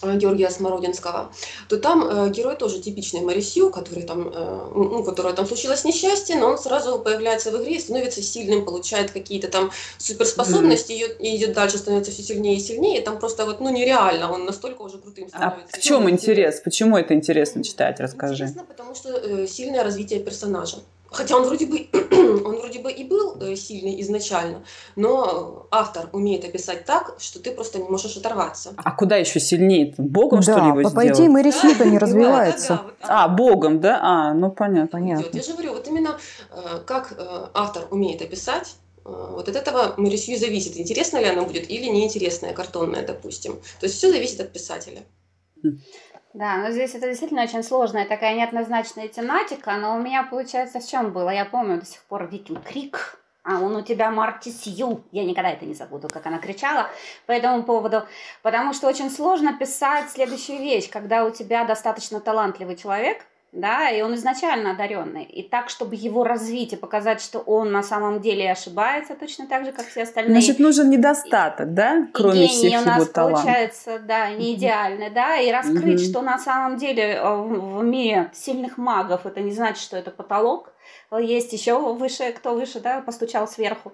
[0.02, 1.32] Георгия Смородинского,
[1.68, 6.36] то там э, герой тоже типичный Марисью, который там, э, ну, которого там случилось несчастье,
[6.36, 11.18] но он сразу появляется в игре, становится сильным, получает какие-то там суперспособности, mm-hmm.
[11.18, 14.44] и идет дальше, становится все сильнее и сильнее, и там просто вот, ну, нереально, он
[14.44, 15.76] настолько уже крутым а становится.
[15.76, 16.60] А в чем интерес?
[16.60, 18.00] Почему это интересно читать?
[18.00, 18.44] Расскажи.
[18.44, 20.78] Интересно, потому что э, сильное развитие персонажа.
[21.16, 21.88] Хотя он вроде бы,
[22.44, 24.64] он вроде бы и был э, сильный изначально,
[24.96, 28.74] но автор умеет описать так, что ты просто не можешь оторваться.
[28.76, 29.94] А куда еще сильнее?
[29.96, 32.82] Богом, да, что ли, его по, по идее, Мэри Сьюта не развивается.
[33.00, 33.98] А, богом, да?
[34.02, 34.88] А, ну понятно.
[34.88, 35.26] понятно.
[35.32, 36.18] Я же говорю, вот именно
[36.50, 41.42] э, как э, автор умеет описать, вот от этого Мэри Сью зависит, интересно ли она
[41.42, 43.54] будет или неинтересная, картонная, допустим.
[43.78, 45.02] То есть все зависит от писателя.
[46.36, 50.86] Да, но здесь это действительно очень сложная такая неоднозначная тематика, но у меня получается в
[50.86, 51.30] чем было?
[51.30, 55.02] Я помню до сих пор Викинг Крик, а он у тебя Марти Сью.
[55.12, 56.90] Я никогда это не забуду, как она кричала
[57.24, 58.02] по этому поводу.
[58.42, 63.24] Потому что очень сложно писать следующую вещь, когда у тебя достаточно талантливый человек,
[63.56, 65.24] да, и он изначально одаренный.
[65.24, 69.64] И так, чтобы его развить и показать, что он на самом деле ошибается точно так
[69.64, 70.32] же, как все остальные.
[70.32, 73.42] Значит, нужен недостаток, да, кроме и всех у нас его талантов.
[73.42, 78.76] получается, да, не идеальный, да, и раскрыть, что на самом деле э, в мире сильных
[78.76, 80.72] магов это не значит, что это потолок,
[81.12, 83.92] есть еще выше, кто выше, да, постучал сверху.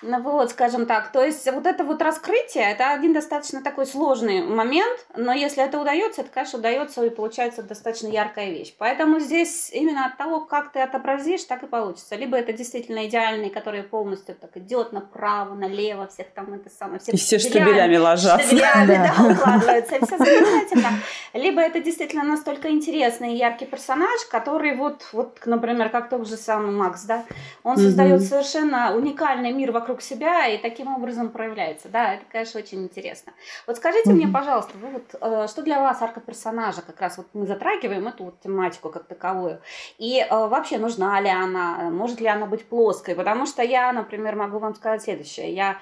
[0.00, 1.10] Ну вот, скажем так.
[1.10, 5.80] То есть вот это вот раскрытие, это один достаточно такой сложный момент, но если это
[5.80, 8.74] удается, это, конечно, удается и получается достаточно яркая вещь.
[8.78, 12.14] Поэтому здесь именно от того, как ты отобразишь, так и получится.
[12.14, 17.12] Либо это действительно идеальный, который полностью так идет направо, налево, всех там это самое, все,
[17.12, 18.46] и все штабелями ложатся.
[18.46, 20.90] Штабелями, да, да укладываются, и все замечательно.
[21.32, 26.36] Либо это действительно настолько интересный и яркий персонаж, который вот, вот, например, как тот же
[26.48, 27.24] самый Макс, да,
[27.62, 31.88] он создает совершенно уникальный мир вокруг себя и таким образом проявляется.
[31.88, 33.32] Да, это, конечно, очень интересно.
[33.66, 34.14] Вот скажите mm-hmm.
[34.14, 36.80] мне, пожалуйста, вы вот, э, что для вас арка персонажа?
[36.80, 39.60] Как раз вот мы затрагиваем эту вот тематику как таковую.
[39.98, 41.90] И э, вообще нужна ли она?
[41.90, 43.14] Может ли она быть плоской?
[43.14, 45.54] Потому что я, например, могу вам сказать следующее.
[45.54, 45.76] Я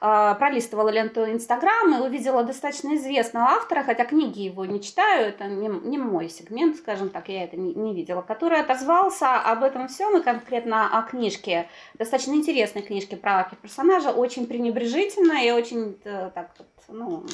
[0.00, 5.68] пролистывала ленту Инстаграм и увидела достаточно известного автора, хотя книги его не читаю, это не,
[5.68, 10.16] не мой сегмент, скажем так, я это не, не видела, который отозвался об этом всем
[10.16, 16.50] и конкретно о книжке, достаточно интересной книжке про персонажа, очень пренебрежительно и очень э, так
[16.58, 17.24] вот ну,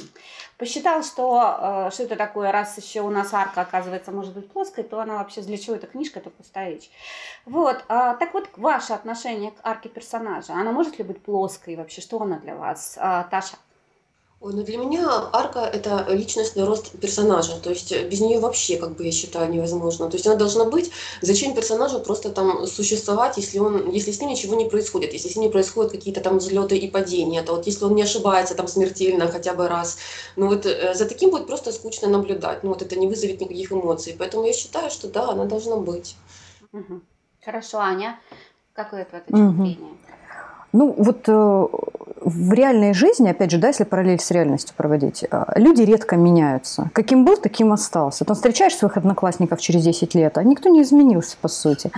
[0.58, 4.84] посчитал, что, э, что это такое, раз еще у нас арка, оказывается, может быть плоской,
[4.84, 6.90] то она вообще для чего эта книжка, это пустая вещь.
[7.44, 12.00] Вот, а, так вот, ваше отношение к арке персонажа, она может ли быть плоской вообще,
[12.00, 13.56] что она для вас, а, Таша?
[14.38, 18.94] Ой, ну для меня арка– это личностный рост персонажа, то есть без нее вообще, как
[18.94, 20.10] бы я считаю, невозможно.
[20.10, 20.90] То есть она должна быть,
[21.22, 25.36] зачем персонажу просто там существовать, если, он, если с ним ничего не происходит, если с
[25.36, 28.68] ним не происходят какие-то там взлеты и падения, то вот если он не ошибается там
[28.68, 29.96] смертельно хотя бы раз,
[30.36, 33.72] ну вот э, за таким будет просто скучно наблюдать, ну вот это не вызовет никаких
[33.72, 34.14] эмоций.
[34.18, 36.14] Поэтому я считаю, что да, она должна быть.
[36.74, 37.00] Угу.
[37.42, 38.20] Хорошо, Аня,
[38.74, 39.64] какое твое точка угу.
[39.64, 39.96] зрения?
[40.72, 41.66] Ну, вот э,
[42.26, 46.90] в реальной жизни, опять же, да, если параллель с реальностью проводить, э, люди редко меняются.
[46.92, 48.24] Каким был, таким остался.
[48.24, 51.92] Ты встречаешь своих одноклассников через 10 лет, а никто не изменился, по сути.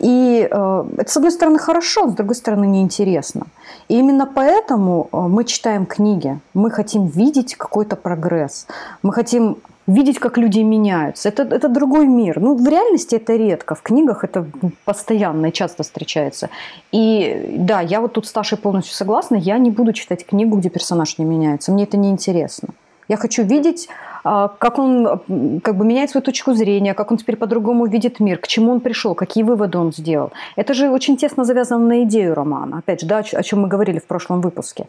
[0.00, 3.46] И э, это, с одной стороны, хорошо, с другой стороны, неинтересно.
[3.88, 6.38] И именно поэтому э, мы читаем книги.
[6.54, 8.66] Мы хотим видеть какой-то прогресс.
[9.02, 9.56] Мы хотим
[9.86, 11.28] видеть, как люди меняются.
[11.28, 12.40] Это, это другой мир.
[12.40, 13.74] Ну, в реальности это редко.
[13.74, 14.46] В книгах это
[14.84, 16.48] постоянно и часто встречается.
[16.92, 19.36] И да, я вот тут с Ташей полностью согласна.
[19.36, 21.72] Я не буду читать книгу, где персонаж не меняется.
[21.72, 22.68] Мне это не интересно.
[23.10, 23.88] Я хочу видеть,
[24.22, 28.38] а, как он как бы меняет свою точку зрения, как он теперь по-другому видит мир,
[28.38, 30.30] к чему он пришел, какие выводы он сделал.
[30.54, 32.78] Это же очень тесно завязано на идею романа.
[32.78, 34.86] Опять же, да, о чем мы говорили в прошлом выпуске.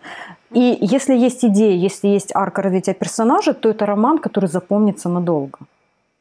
[0.51, 5.57] И если есть идея, если есть арка развития персонажа, то это роман, который запомнится надолго,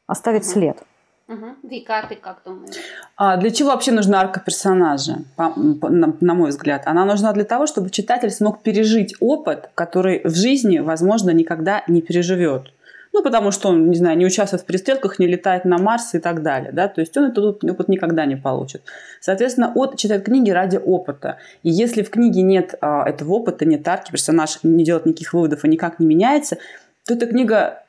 [0.07, 0.83] оставит след.
[1.31, 1.69] Угу.
[1.69, 2.75] Вика, а ты как думаешь?
[3.15, 6.83] А для чего вообще нужна арка персонажа, по, по, на, на мой взгляд?
[6.85, 12.01] Она нужна для того, чтобы читатель смог пережить опыт, который в жизни, возможно, никогда не
[12.01, 12.73] переживет.
[13.13, 16.19] Ну, потому что он, не знаю, не участвует в перестрелках, не летает на Марс и
[16.19, 18.83] так далее, да, то есть он этот опыт никогда не получит.
[19.19, 21.37] Соответственно, от читает книги ради опыта.
[21.63, 25.65] И если в книге нет а, этого опыта, нет арки, персонаж не делает никаких выводов
[25.65, 26.57] и никак не меняется,
[27.05, 27.80] то эта книга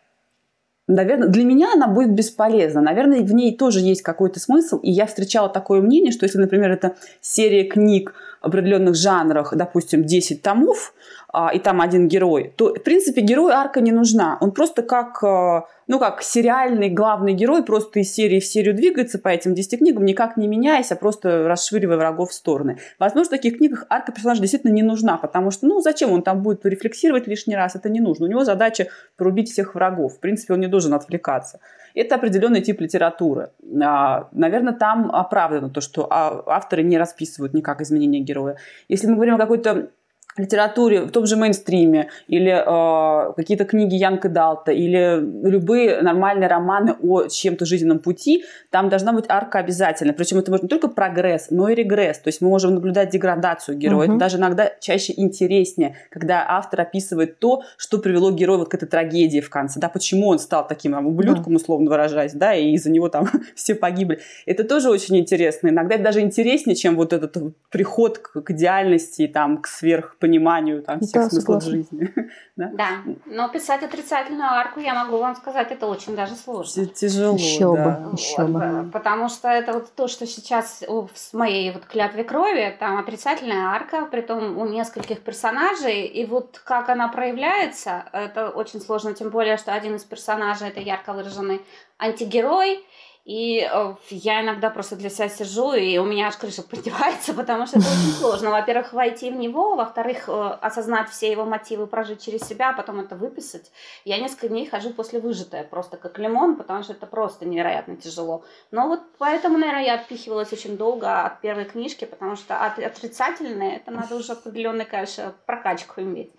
[0.89, 2.81] наверное, для меня она будет бесполезна.
[2.81, 4.79] Наверное, в ней тоже есть какой-то смысл.
[4.79, 10.43] И я встречала такое мнение, что если, например, это серия книг определенных жанрах, допустим, 10
[10.43, 10.95] томов,
[11.33, 14.37] а, и там один герой, то, в принципе, герой арка не нужна.
[14.41, 19.19] Он просто как, а, ну, как сериальный главный герой, просто из серии в серию двигается
[19.19, 22.79] по этим 10 книгам, никак не меняясь, а просто расшвыривая врагов в стороны.
[22.99, 26.43] Возможно, в таких книгах арка персонажа действительно не нужна, потому что, ну, зачем он там
[26.43, 28.27] будет рефлексировать лишний раз, это не нужно.
[28.27, 30.17] У него задача порубить всех врагов.
[30.17, 31.61] В принципе, он не должен отвлекаться.
[31.95, 33.51] Это определенный тип литературы.
[33.83, 38.57] А, наверное, там оправдано то, что авторы не расписывают никак изменения героя.
[38.89, 39.91] Если мы говорим о какой-то
[40.37, 46.97] литературе, в том же мейнстриме, или э, какие-то книги Янка Далта, или любые нормальные романы
[47.03, 50.13] о чем-то жизненном пути, там должна быть арка обязательно.
[50.13, 52.19] Причем это может не только прогресс, но и регресс.
[52.19, 54.07] То есть мы можем наблюдать деградацию героя.
[54.07, 54.13] Угу.
[54.13, 58.89] Это даже иногда чаще интереснее, когда автор описывает то, что привело героя вот к этой
[58.89, 59.81] трагедии в конце.
[59.81, 61.57] Да, почему он стал таким там, ублюдком, да.
[61.57, 64.21] условно выражаясь, да, и из-за него там все погибли.
[64.47, 65.69] Это тоже очень интересно.
[65.69, 67.37] Иногда это даже интереснее, чем вот этот
[67.71, 72.15] приход к, к идеальности, там, к сверх пониманию там, всех да, смыслов жизни.
[72.57, 72.71] да?
[72.73, 72.89] да,
[73.27, 76.87] но писать отрицательную арку, я могу вам сказать, это очень даже сложно.
[76.87, 77.85] Тяжело, еще да.
[77.85, 78.91] Бы, еще вот, бы.
[78.93, 84.07] Потому что это вот то, что сейчас в моей вот клятве крови, там отрицательная арка,
[84.07, 89.57] при том у нескольких персонажей, и вот как она проявляется, это очень сложно, тем более,
[89.57, 91.61] что один из персонажей это ярко выраженный
[91.99, 92.85] антигерой,
[93.25, 97.67] И э, я иногда просто для себя сижу, и у меня аж крыша подевается, потому
[97.67, 98.51] что это очень сложно.
[98.51, 102.99] Во-первых, войти в него, во-вторых, э, осознать все его мотивы, прожить через себя, а потом
[102.99, 103.71] это выписать.
[104.05, 108.45] Я несколько дней хожу после выжатая, просто как лимон, потому что это просто невероятно тяжело.
[108.73, 113.77] Но вот поэтому, наверное, я отпихивалась очень долго от первой книжки, потому что от отрицательное,
[113.77, 116.33] это надо уже определенный, конечно, прокачку иметь.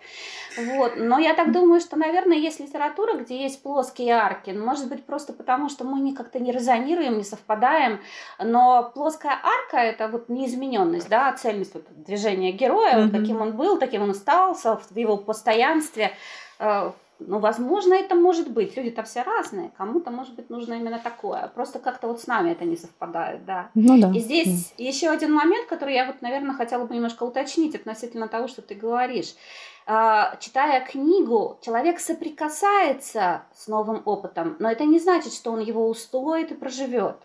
[0.58, 0.94] Вот.
[0.98, 4.52] Но я так думаю, что, наверное, есть литература, где есть плоские арки.
[4.52, 8.00] Может быть, просто потому, что мы не как-то не разобрались резонируем, не совпадаем,
[8.40, 13.12] но плоская арка– это вот неизмененность, да, цельность вот, движения героя, mm-hmm.
[13.12, 16.12] каким он был, таким он остался, в его постоянстве.
[16.60, 18.76] Э, ну, возможно, это может быть.
[18.76, 19.72] Люди-то все разные.
[19.78, 21.50] Кому-то, может быть, нужно именно такое.
[21.56, 23.70] Просто как-то вот с нами это не совпадает, да.
[23.76, 24.12] Ну, да.
[24.14, 24.84] И здесь да.
[24.84, 28.76] еще один момент, который я вот, наверное, хотела бы немножко уточнить относительно того, что ты
[28.76, 29.36] говоришь.
[29.86, 35.90] А, читая книгу, человек соприкасается с новым опытом, но это не значит, что он его
[35.90, 37.18] устоит и проживет.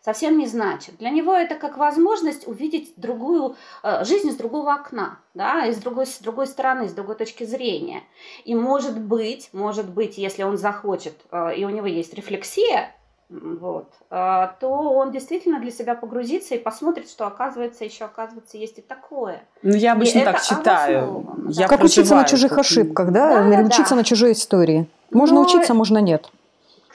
[0.00, 0.98] Совсем не значит.
[0.98, 5.78] Для него это как возможность увидеть другую э, жизнь с другого окна, да, и с
[5.78, 8.02] другой, с другой стороны, с другой точки зрения.
[8.44, 12.94] И может быть, может быть, если он захочет, э, и у него есть рефлексия,
[13.30, 18.78] вот, а, то он действительно для себя погрузится и посмотрит, что оказывается, еще оказывается, есть
[18.78, 19.42] и такое.
[19.62, 21.26] Ну, я обычно и так считаю.
[21.48, 23.42] Я как учиться на чужих ошибках, да?
[23.42, 23.96] да Или учиться да.
[23.96, 24.88] на чужой истории.
[25.10, 25.42] Можно Но...
[25.42, 26.30] учиться, можно нет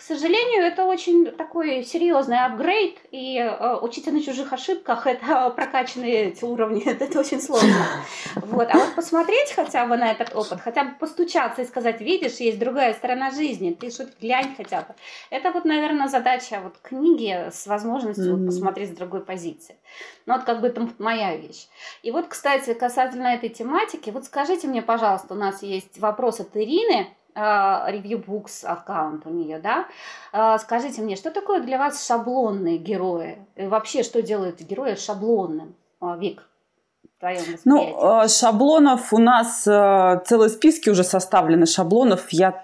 [0.09, 6.43] сожалению, это очень такой серьезный апгрейд, и э, учиться на чужих ошибках, это прокачанные эти
[6.43, 7.69] уровни, это очень сложно.
[8.35, 8.67] Вот.
[8.71, 12.59] А вот посмотреть хотя бы на этот опыт, хотя бы постучаться и сказать, видишь, есть
[12.59, 14.95] другая сторона жизни, ты что-то глянь хотя бы.
[15.29, 18.37] Это вот, наверное, задача вот книги с возможностью mm-hmm.
[18.37, 19.75] вот, посмотреть с другой позиции.
[20.25, 21.67] Ну вот как бы это моя вещь.
[22.01, 26.55] И вот, кстати, касательно этой тематики, вот скажите мне, пожалуйста, у нас есть вопрос от
[26.55, 27.07] Ирины,
[27.39, 29.87] Review Books аккаунт у нее, да.
[30.31, 33.37] А, скажите мне, что такое для вас шаблонные герои?
[33.55, 35.75] И вообще, что делает героя шаблонным?
[36.01, 36.48] А, Вик
[37.19, 37.61] твоем восприятии?
[37.65, 42.27] Ну, шаблонов у нас э, целые списки уже составлены шаблонов.
[42.31, 42.63] Я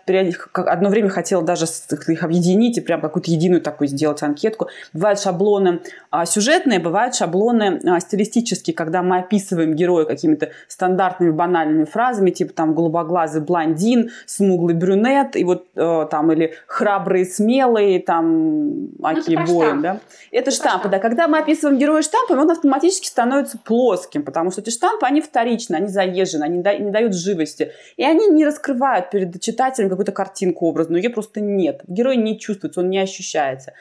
[0.53, 4.67] одно время хотела даже их объединить и прям какую-то единую такую сделать анкетку.
[4.93, 11.85] Бывают шаблоны а, сюжетные, бывают шаблоны а, стилистические, когда мы описываем героя какими-то стандартными банальными
[11.85, 18.89] фразами, типа там голубоглазый блондин, смуглый брюнет, и вот э, там или храбрый, смелый, там
[19.03, 19.99] Аки ну, Боин, да?
[20.31, 20.99] Это штампы, да.
[20.99, 25.21] Когда мы описываем героя штампами, он автоматически становится плоским, потому потому что эти штампы, они
[25.21, 27.71] вторичны, они заезжены, они не дают живости.
[27.97, 31.81] И они не раскрывают перед читателем какую-то картинку образную, ее просто нет.
[31.88, 33.73] Герой не чувствуется, он не ощущается.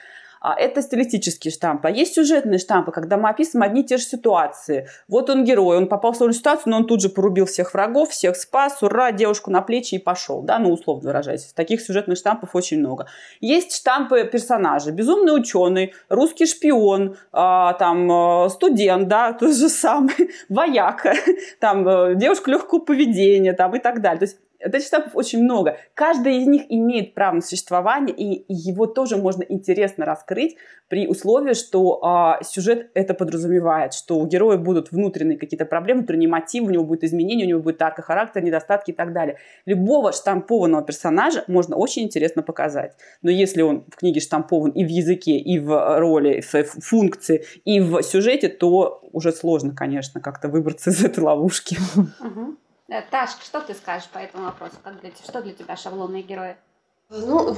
[0.45, 1.89] А это стилистические штампы.
[1.89, 4.91] А есть сюжетные штампы, когда мы описываем одни и те же ситуации.
[5.09, 8.11] Вот он герой, он попал в сложную ситуацию, но он тут же порубил всех врагов,
[8.11, 10.43] всех спас, ура, девушку на плечи и пошел.
[10.43, 11.51] Да, ну, условно выражаясь.
[11.55, 13.07] Таких сюжетных штампов очень много.
[13.41, 14.93] Есть штампы персонажей.
[14.93, 21.15] Безумный ученый, русский шпион, а, там, а, студент, да, тот же самый, вояка,
[21.59, 24.19] там, э, девушка легкого поведения, там, и так далее.
[24.19, 25.77] То есть Этих штампов очень много.
[25.95, 30.57] Каждый из них имеет право на существование, и его тоже можно интересно раскрыть
[30.89, 36.29] при условии, что а, сюжет это подразумевает, что у героя будут внутренние какие-то проблемы, внутренние
[36.29, 39.37] мотивы, у него будет изменения, у него будет арка характера, недостатки и так далее.
[39.67, 42.93] Любого штампованного персонажа можно очень интересно показать.
[43.23, 47.81] Но если он в книге штампован и в языке, и в роли, в функции, и
[47.81, 51.77] в сюжете, то уже сложно, конечно, как-то выбраться из этой ловушки.
[51.97, 52.57] Uh-huh.
[52.89, 54.77] Э, Таш, что ты скажешь по этому вопросу?
[54.83, 56.57] Как для, что для тебя шаблонные герои?
[57.09, 57.57] Ну,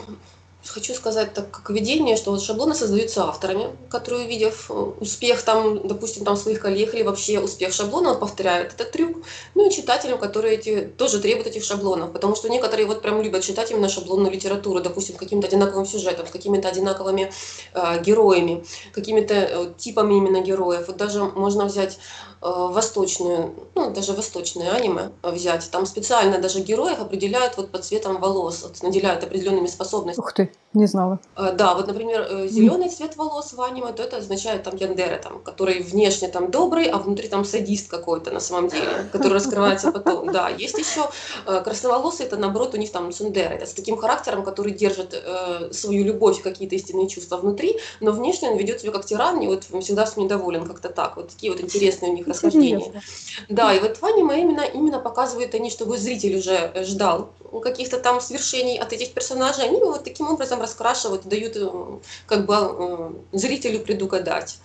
[0.64, 5.86] хочу сказать так как видение, что вот шаблоны создаются авторами, которые, увидев э, успех там,
[5.86, 9.24] допустим, там своих коллег или вообще успех шаблонов, повторяют этот трюк.
[9.54, 13.42] Ну и читателям, которые эти, тоже требуют этих шаблонов, потому что некоторые вот прям любят
[13.42, 17.32] читать именно шаблонную литературу, допустим, каким-то одинаковым сюжетом, с какими-то одинаковыми
[17.74, 20.86] э, героями, какими-то э, типами именно героев.
[20.86, 21.98] Вот даже можно взять
[22.40, 28.62] восточную, ну, даже восточное аниме взять, там специально даже героев определяют вот по цветам волос,
[28.62, 30.24] вот, наделяют определенными способностями.
[30.24, 31.18] Ух ты, не знала.
[31.36, 35.18] Э, да, вот, например, э, зеленый цвет волос в аниме, то это означает там яндеры,
[35.22, 39.90] там, который внешне там добрый, а внутри там садист какой-то на самом деле, который раскрывается
[39.92, 40.32] потом.
[40.32, 41.08] Да, есть еще
[41.46, 46.04] красноволосые, это наоборот у них там сундеры, это с таким характером, который держит э, свою
[46.04, 50.06] любовь, какие-то истинные чувства внутри, но внешне он ведет себя как тиран, и вот всегда
[50.06, 51.16] с недоволен как-то так.
[51.16, 53.02] Вот такие вот интересные у них расхождения.
[53.48, 58.20] Да, и вот в аниме именно, именно показывают они, чтобы зритель уже ждал каких-то там
[58.20, 63.80] свершений от этих персонажей, они вот таким образом раскрашивают, дают э, как бы э, зрителю
[63.80, 64.58] предугадать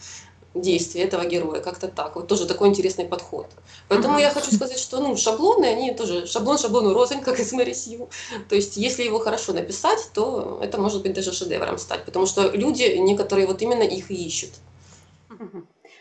[0.53, 2.15] действия этого героя, как-то так.
[2.15, 3.47] Вот тоже такой интересный подход.
[3.87, 7.73] Поэтому я хочу сказать, что ну, шаблоны, они тоже шаблон шаблону рознь, как из Мэри
[7.73, 8.09] Сью.
[8.49, 12.49] То есть если его хорошо написать, то это может быть даже шедевром стать, потому что
[12.49, 14.51] люди некоторые вот именно их и ищут.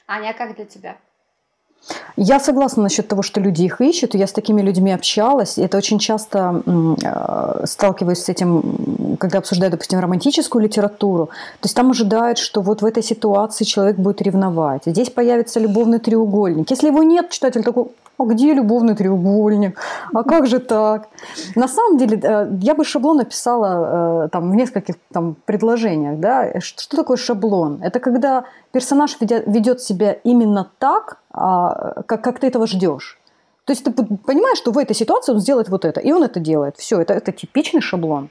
[0.09, 0.99] Аня, а как для тебя?
[2.17, 4.15] Я согласна насчет того, что люди их ищут.
[4.15, 5.59] Я с такими людьми общалась.
[5.59, 11.27] Это очень часто э, сталкиваюсь с этим, когда обсуждаю, допустим, романтическую литературу.
[11.61, 14.83] То есть там ожидают, что вот в этой ситуации человек будет ревновать.
[14.87, 16.71] Здесь появится любовный треугольник.
[16.71, 17.87] Если его нет, читатель такой,
[18.19, 19.79] а где любовный треугольник?
[20.13, 21.09] А как же так?
[21.55, 26.19] На самом деле, э, я бы шаблон написала э, там, в нескольких там, предложениях.
[26.21, 26.61] Да?
[26.61, 27.81] Что такое шаблон?
[27.83, 33.19] Это когда персонаж ведет себя именно так, а, как, как ты этого ждешь.
[33.65, 36.41] То есть ты понимаешь, что в этой ситуации он сделает вот это, и он это
[36.41, 36.77] делает.
[36.77, 38.31] Все, это, это типичный шаблон.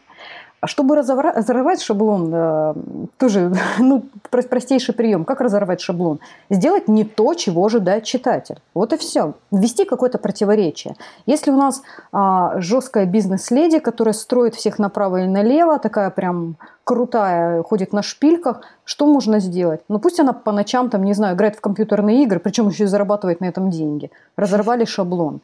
[0.61, 2.73] А чтобы разорвать шаблон, э,
[3.17, 5.23] тоже ну, простейший прием.
[5.23, 6.19] Как разорвать шаблон?
[6.49, 8.57] Сделать не то, чего ожидает читатель.
[8.73, 9.33] Вот и все.
[9.51, 10.95] Ввести какое-то противоречие.
[11.25, 11.81] Если у нас
[12.11, 18.61] а, жесткая бизнес-леди, которая строит всех направо и налево, такая прям крутая, ходит на шпильках,
[18.83, 19.81] что можно сделать?
[19.87, 22.87] Ну пусть она по ночам, там, не знаю, играет в компьютерные игры, причем еще и
[22.87, 24.11] зарабатывает на этом деньги.
[24.35, 25.41] Разорвали шаблон.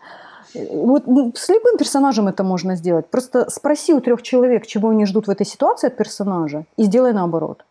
[0.69, 3.07] Вот ну, с любым персонажем это можно сделать.
[3.09, 7.13] Просто спроси у трех человек, чего они ждут в этой ситуации от персонажа, и сделай
[7.13, 7.65] наоборот.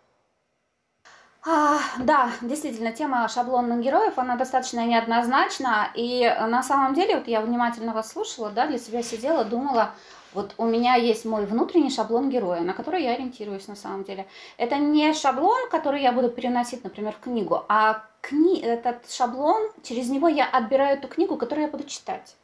[1.46, 5.88] А, да, действительно, тема шаблонных героев, она достаточно неоднозначна.
[5.94, 9.90] И на самом деле, вот я внимательно вас слушала, да, для себя сидела, думала,
[10.32, 14.26] вот у меня есть мой внутренний шаблон героя, на который я ориентируюсь на самом деле.
[14.56, 18.60] Это не шаблон, который я буду переносить, например, в книгу, а кни...
[18.60, 22.36] этот шаблон, через него я отбираю ту книгу, которую я буду читать.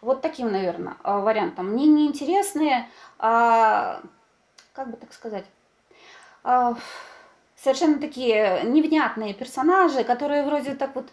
[0.00, 1.72] Вот таким, наверное, а, вариантом.
[1.72, 2.88] Мне не интересные,
[3.18, 4.00] а,
[4.72, 5.44] как бы так сказать,
[6.42, 6.74] а,
[7.56, 11.08] совершенно такие невнятные персонажи, которые вроде так вот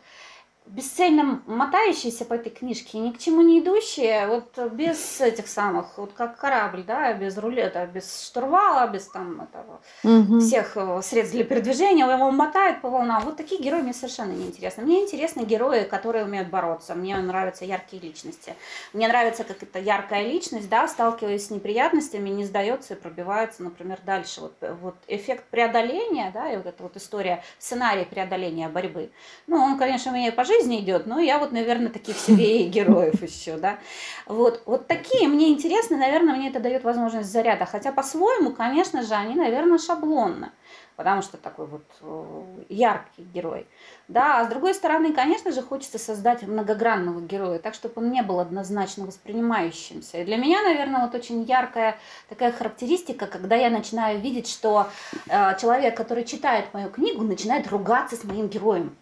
[0.68, 6.13] бесцельно мотающиеся по этой книжке, ни к чему не идущие, вот без этих самых, вот
[6.13, 10.39] как корабль, да, без рулета, без штурвала, без там этого, угу.
[10.39, 13.24] всех э, средств для передвижения, его мотают по волнам.
[13.24, 14.84] Вот такие герои мне совершенно не интересны.
[14.84, 16.95] Мне интересны герои, которые умеют бороться.
[16.95, 18.55] Мне нравятся яркие личности.
[18.93, 23.99] Мне нравится, как эта яркая личность, да, сталкиваясь с неприятностями, не сдается и пробивается, например,
[24.05, 24.41] дальше.
[24.41, 29.11] Вот, вот эффект преодоления, да, и вот эта вот история, сценарий преодоления борьбы.
[29.47, 32.62] Ну, он, конечно, у меня по жизни жизни идет, но я вот, наверное, таких себе
[32.64, 33.78] и героев еще, да.
[34.26, 37.66] Вот, вот такие мне интересны, наверное, мне это дает возможность заряда.
[37.66, 40.51] Хотя по-своему, конечно же, они, наверное, шаблонно
[40.97, 43.68] потому что такой вот э, яркий герой.
[44.08, 48.24] Да, а с другой стороны, конечно же, хочется создать многогранного героя, так, чтобы он не
[48.24, 50.18] был однозначно воспринимающимся.
[50.18, 51.97] И для меня, наверное, вот очень яркая
[52.30, 54.88] такая характеристика, когда я начинаю видеть, что
[55.30, 58.97] э, человек, который читает мою книгу, начинает ругаться с моим героем.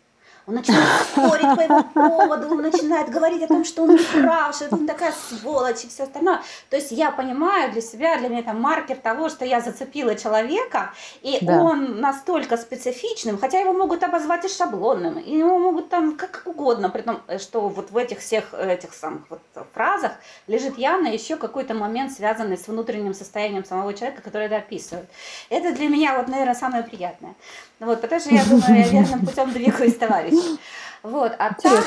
[0.48, 4.56] Он начинает спорить по его поводу, он начинает говорить о том, что он не прав,
[4.56, 6.42] что он такая сволочь и все остальное.
[6.70, 10.94] То есть я понимаю для себя, для меня это маркер того, что я зацепила человека,
[11.22, 11.62] и да.
[11.64, 16.90] он настолько специфичным, хотя его могут обозвать и шаблонным, и его могут там как угодно,
[16.90, 19.42] при том, что вот в этих всех этих самых вот
[19.74, 20.12] фразах
[20.48, 25.10] лежит явно еще какой-то момент, связанный с внутренним состоянием самого человека, который это описывает.
[25.50, 27.34] Это для меня вот, наверное, самое приятное.
[27.80, 30.60] Вот, потому что я думаю, я верным путем двигаюсь, товарищи.
[31.04, 31.86] Вот, а так,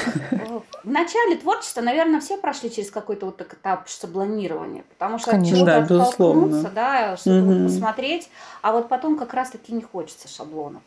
[0.84, 5.78] в начале творчества, наверное, все прошли через какой-то вот этап шаблонирования, потому что Конечно, да,
[5.78, 7.64] оттолкнуться, да, чтобы угу.
[7.64, 8.30] посмотреть,
[8.62, 10.82] а вот потом как раз-таки не хочется шаблонов.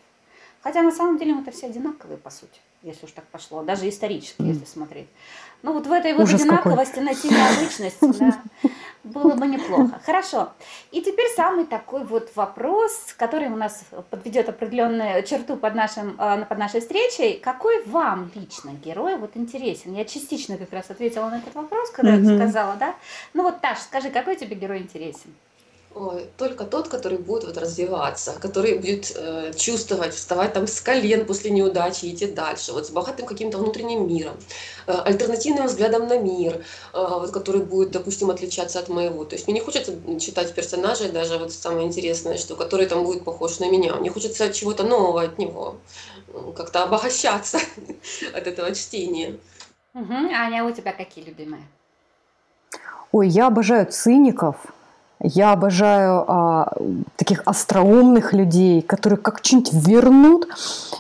[0.64, 3.90] Хотя на самом деле мы это все одинаковые, по сути, если уж так пошло, даже
[3.90, 5.08] исторически, если смотреть.
[5.62, 7.06] Ну вот в этой вот Ужас одинаковости какой.
[7.06, 8.42] найти необычность, да,
[9.04, 10.00] было бы неплохо.
[10.06, 10.50] Хорошо.
[10.92, 16.46] И теперь самый такой вот вопрос, который у нас подведет определенную черту под, нашим, э,
[16.46, 17.40] под нашей встречей.
[17.40, 19.96] Какой вам лично герой вот интересен?
[19.96, 22.38] Я частично как раз ответила на этот вопрос, когда mm-hmm.
[22.38, 22.96] сказала, да?
[23.34, 25.34] Ну вот, Таш, скажи, какой тебе герой интересен?
[25.94, 31.26] Ой, только тот, который будет вот развиваться, который будет э, чувствовать, вставать там с колен
[31.26, 34.38] после неудачи и идти дальше, вот с богатым каким-то внутренним миром,
[34.88, 36.62] альтернативным взглядом на мир, э,
[36.94, 39.26] вот, который будет, допустим, отличаться от моего.
[39.26, 43.24] То есть мне не хочется читать персонажей, даже вот самое интересное, что который там будет
[43.24, 43.96] похож на меня.
[43.96, 45.78] Мне хочется чего-то нового от него,
[46.56, 47.60] как-то обогащаться
[48.34, 49.38] от этого чтения.
[49.94, 50.14] Угу.
[50.34, 51.64] Аня, у тебя какие любимые?
[53.12, 54.56] Ой, я обожаю циников,
[55.24, 56.74] я обожаю а,
[57.16, 60.48] таких остроумных людей, которые как что-нибудь вернут.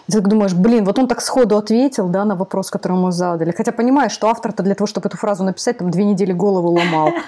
[0.07, 3.51] И ты думаешь, блин, вот он так сходу ответил да, на вопрос, который ему задали.
[3.51, 7.11] Хотя понимаешь, что автор-то для того, чтобы эту фразу написать, там две недели голову ломал.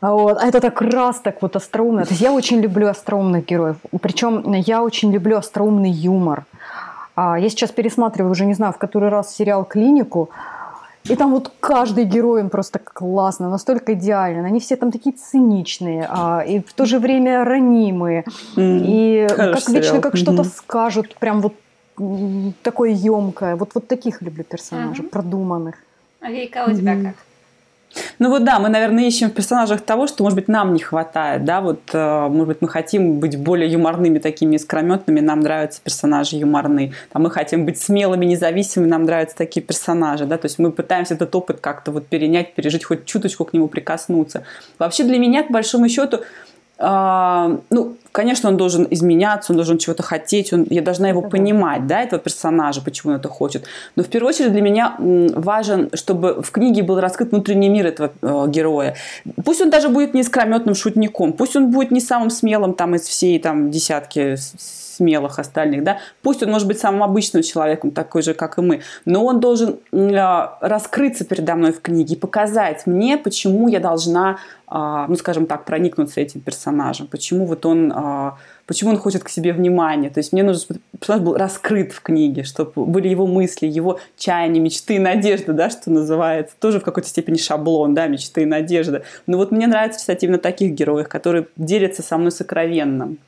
[0.00, 0.38] Вот.
[0.42, 2.04] А это так раз, так вот остроумно.
[2.04, 3.76] То есть я очень люблю остроумных героев.
[4.00, 6.44] Причем я очень люблю остроумный юмор.
[7.14, 10.30] А я сейчас пересматриваю уже, не знаю, в который раз сериал «Клинику»,
[11.04, 14.44] и там вот каждый герой, он просто классно, настолько идеален.
[14.44, 18.24] Они все там такие циничные, а, и в то же время ранимые.
[18.56, 19.82] Mm, и как сериал.
[19.82, 20.16] вечно как mm-hmm.
[20.16, 21.54] что-то скажут, прям вот
[22.62, 23.56] такое емкое.
[23.56, 25.10] Вот, вот таких люблю персонажей, mm-hmm.
[25.10, 25.74] продуманных.
[26.20, 27.04] А Вика, у тебя mm-hmm.
[27.04, 27.14] как?
[28.18, 31.44] Ну вот да, мы, наверное, ищем в персонажах того, что, может быть, нам не хватает,
[31.44, 36.36] да, вот, э, может быть, мы хотим быть более юморными, такими искрометными, нам нравятся персонажи
[36.36, 40.72] юморные, а мы хотим быть смелыми, независимыми, нам нравятся такие персонажи, да, то есть мы
[40.72, 44.44] пытаемся этот опыт как-то вот перенять, пережить, хоть чуточку к нему прикоснуться.
[44.78, 46.20] Вообще для меня, к большому счету,
[46.78, 51.86] а, ну, конечно, он должен изменяться, он должен чего-то хотеть, он, я должна его понимать,
[51.86, 52.02] да.
[52.02, 53.64] этого персонажа, почему он это хочет.
[53.96, 58.12] Но в первую очередь для меня важен, чтобы в книге был раскрыт внутренний мир этого
[58.20, 58.94] э, героя.
[59.44, 63.02] Пусть он даже будет не искрометным шутником, пусть он будет не самым смелым там из
[63.02, 64.36] всей там десятки
[64.92, 68.80] смелых остальных, да, пусть он может быть самым обычным человеком, такой же, как и мы,
[69.04, 74.38] но он должен э, раскрыться передо мной в книге и показать мне, почему я должна,
[74.70, 77.94] э, ну, скажем так, проникнуться этим персонажем, почему вот он, э,
[78.66, 82.00] почему он хочет к себе внимания, то есть мне нужно, чтобы персонаж был раскрыт в
[82.00, 86.84] книге, чтобы были его мысли, его чаяния, мечты и надежды, да, что называется, тоже в
[86.84, 91.08] какой-то степени шаблон, да, мечты и надежды, но вот мне нравится читать именно таких героев,
[91.08, 93.18] которые делятся со мной сокровенным.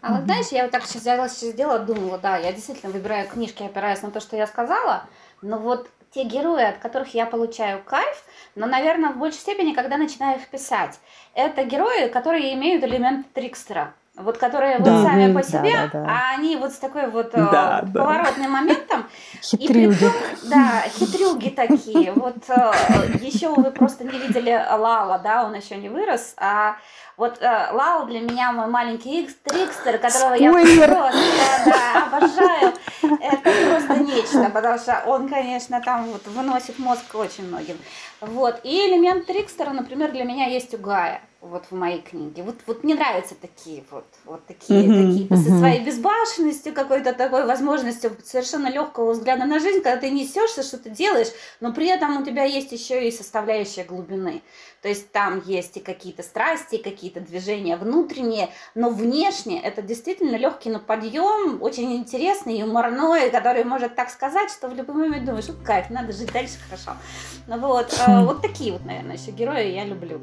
[0.00, 3.62] А вот знаешь, я вот так сейчас взяла, сделала, думала, да, я действительно выбираю книжки,
[3.62, 5.04] опираясь на то, что я сказала,
[5.40, 8.24] но вот те герои, от которых я получаю кайф,
[8.54, 11.00] но, наверное, в большей степени, когда начинаю их писать,
[11.34, 13.94] это герои, которые имеют элемент трикстера.
[14.16, 16.06] Вот которые да, вот сами по себе, да, да, да.
[16.08, 18.60] а они вот с такой вот да, э, поворотным да.
[18.60, 19.06] моментом.
[19.42, 19.96] Хитрюги.
[19.96, 20.12] Притом,
[20.44, 22.12] да, хитрюги такие.
[22.12, 22.72] Вот э,
[23.20, 26.76] еще вы просто не видели Лала, да, он еще не вырос, а
[27.16, 30.90] вот э, Лау для меня мой маленький Икс, трикстер, которого Спойлер.
[30.90, 31.18] я просто
[31.66, 32.72] да, обожаю.
[33.20, 37.78] Это просто нечто, потому что он, конечно, там вот выносит мозг очень многим.
[38.20, 38.60] Вот.
[38.62, 42.42] И элемент трикстера, например, для меня есть у Гая вот в моей книге.
[42.42, 45.06] Вот, вот мне нравятся такие вот, вот такие, mm-hmm.
[45.06, 45.36] такие mm-hmm.
[45.36, 50.78] со своей безбашенностью, какой-то такой возможностью совершенно легкого взгляда на жизнь, когда ты несешься, что
[50.78, 51.28] ты делаешь,
[51.60, 54.42] но при этом у тебя есть еще и составляющая глубины.
[54.84, 60.36] То есть там есть и какие-то страсти, и какие-то движения внутренние, но внешне это действительно
[60.36, 65.46] легкий на подъем, очень интересный, юморной, который может так сказать, что в любой момент думаешь,
[65.48, 66.98] ну кайф, надо жить дальше хорошо.
[67.46, 70.20] Ну вот, э, вот такие вот, наверное, еще герои я люблю.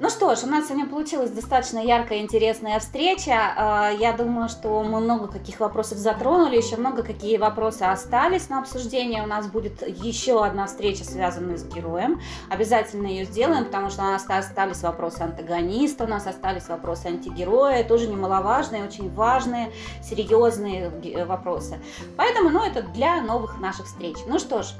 [0.00, 3.54] Ну что ж, у нас сегодня получилась достаточно яркая, интересная встреча.
[3.56, 8.58] А, я думаю, что мы много каких вопросов затронули, еще много какие вопросы остались на
[8.58, 9.22] обсуждение.
[9.22, 12.20] У нас будет еще одна встреча, связанная с героем.
[12.50, 17.84] Обязательно ее сделаем, потому что у нас остались вопросы антагониста, у нас остались вопросы антигероя,
[17.84, 19.70] тоже немаловажные, очень важные,
[20.02, 20.90] серьезные
[21.24, 21.78] вопросы.
[22.16, 24.16] Поэтому, ну, это для новых наших встреч.
[24.26, 24.72] Ну что ж,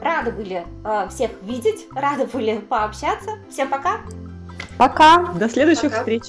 [0.00, 3.32] рады были э, всех видеть, рады были пообщаться.
[3.50, 4.00] Всем пока!
[4.78, 5.18] Пока.
[5.34, 5.98] До следующих Пока.
[5.98, 6.22] встреч.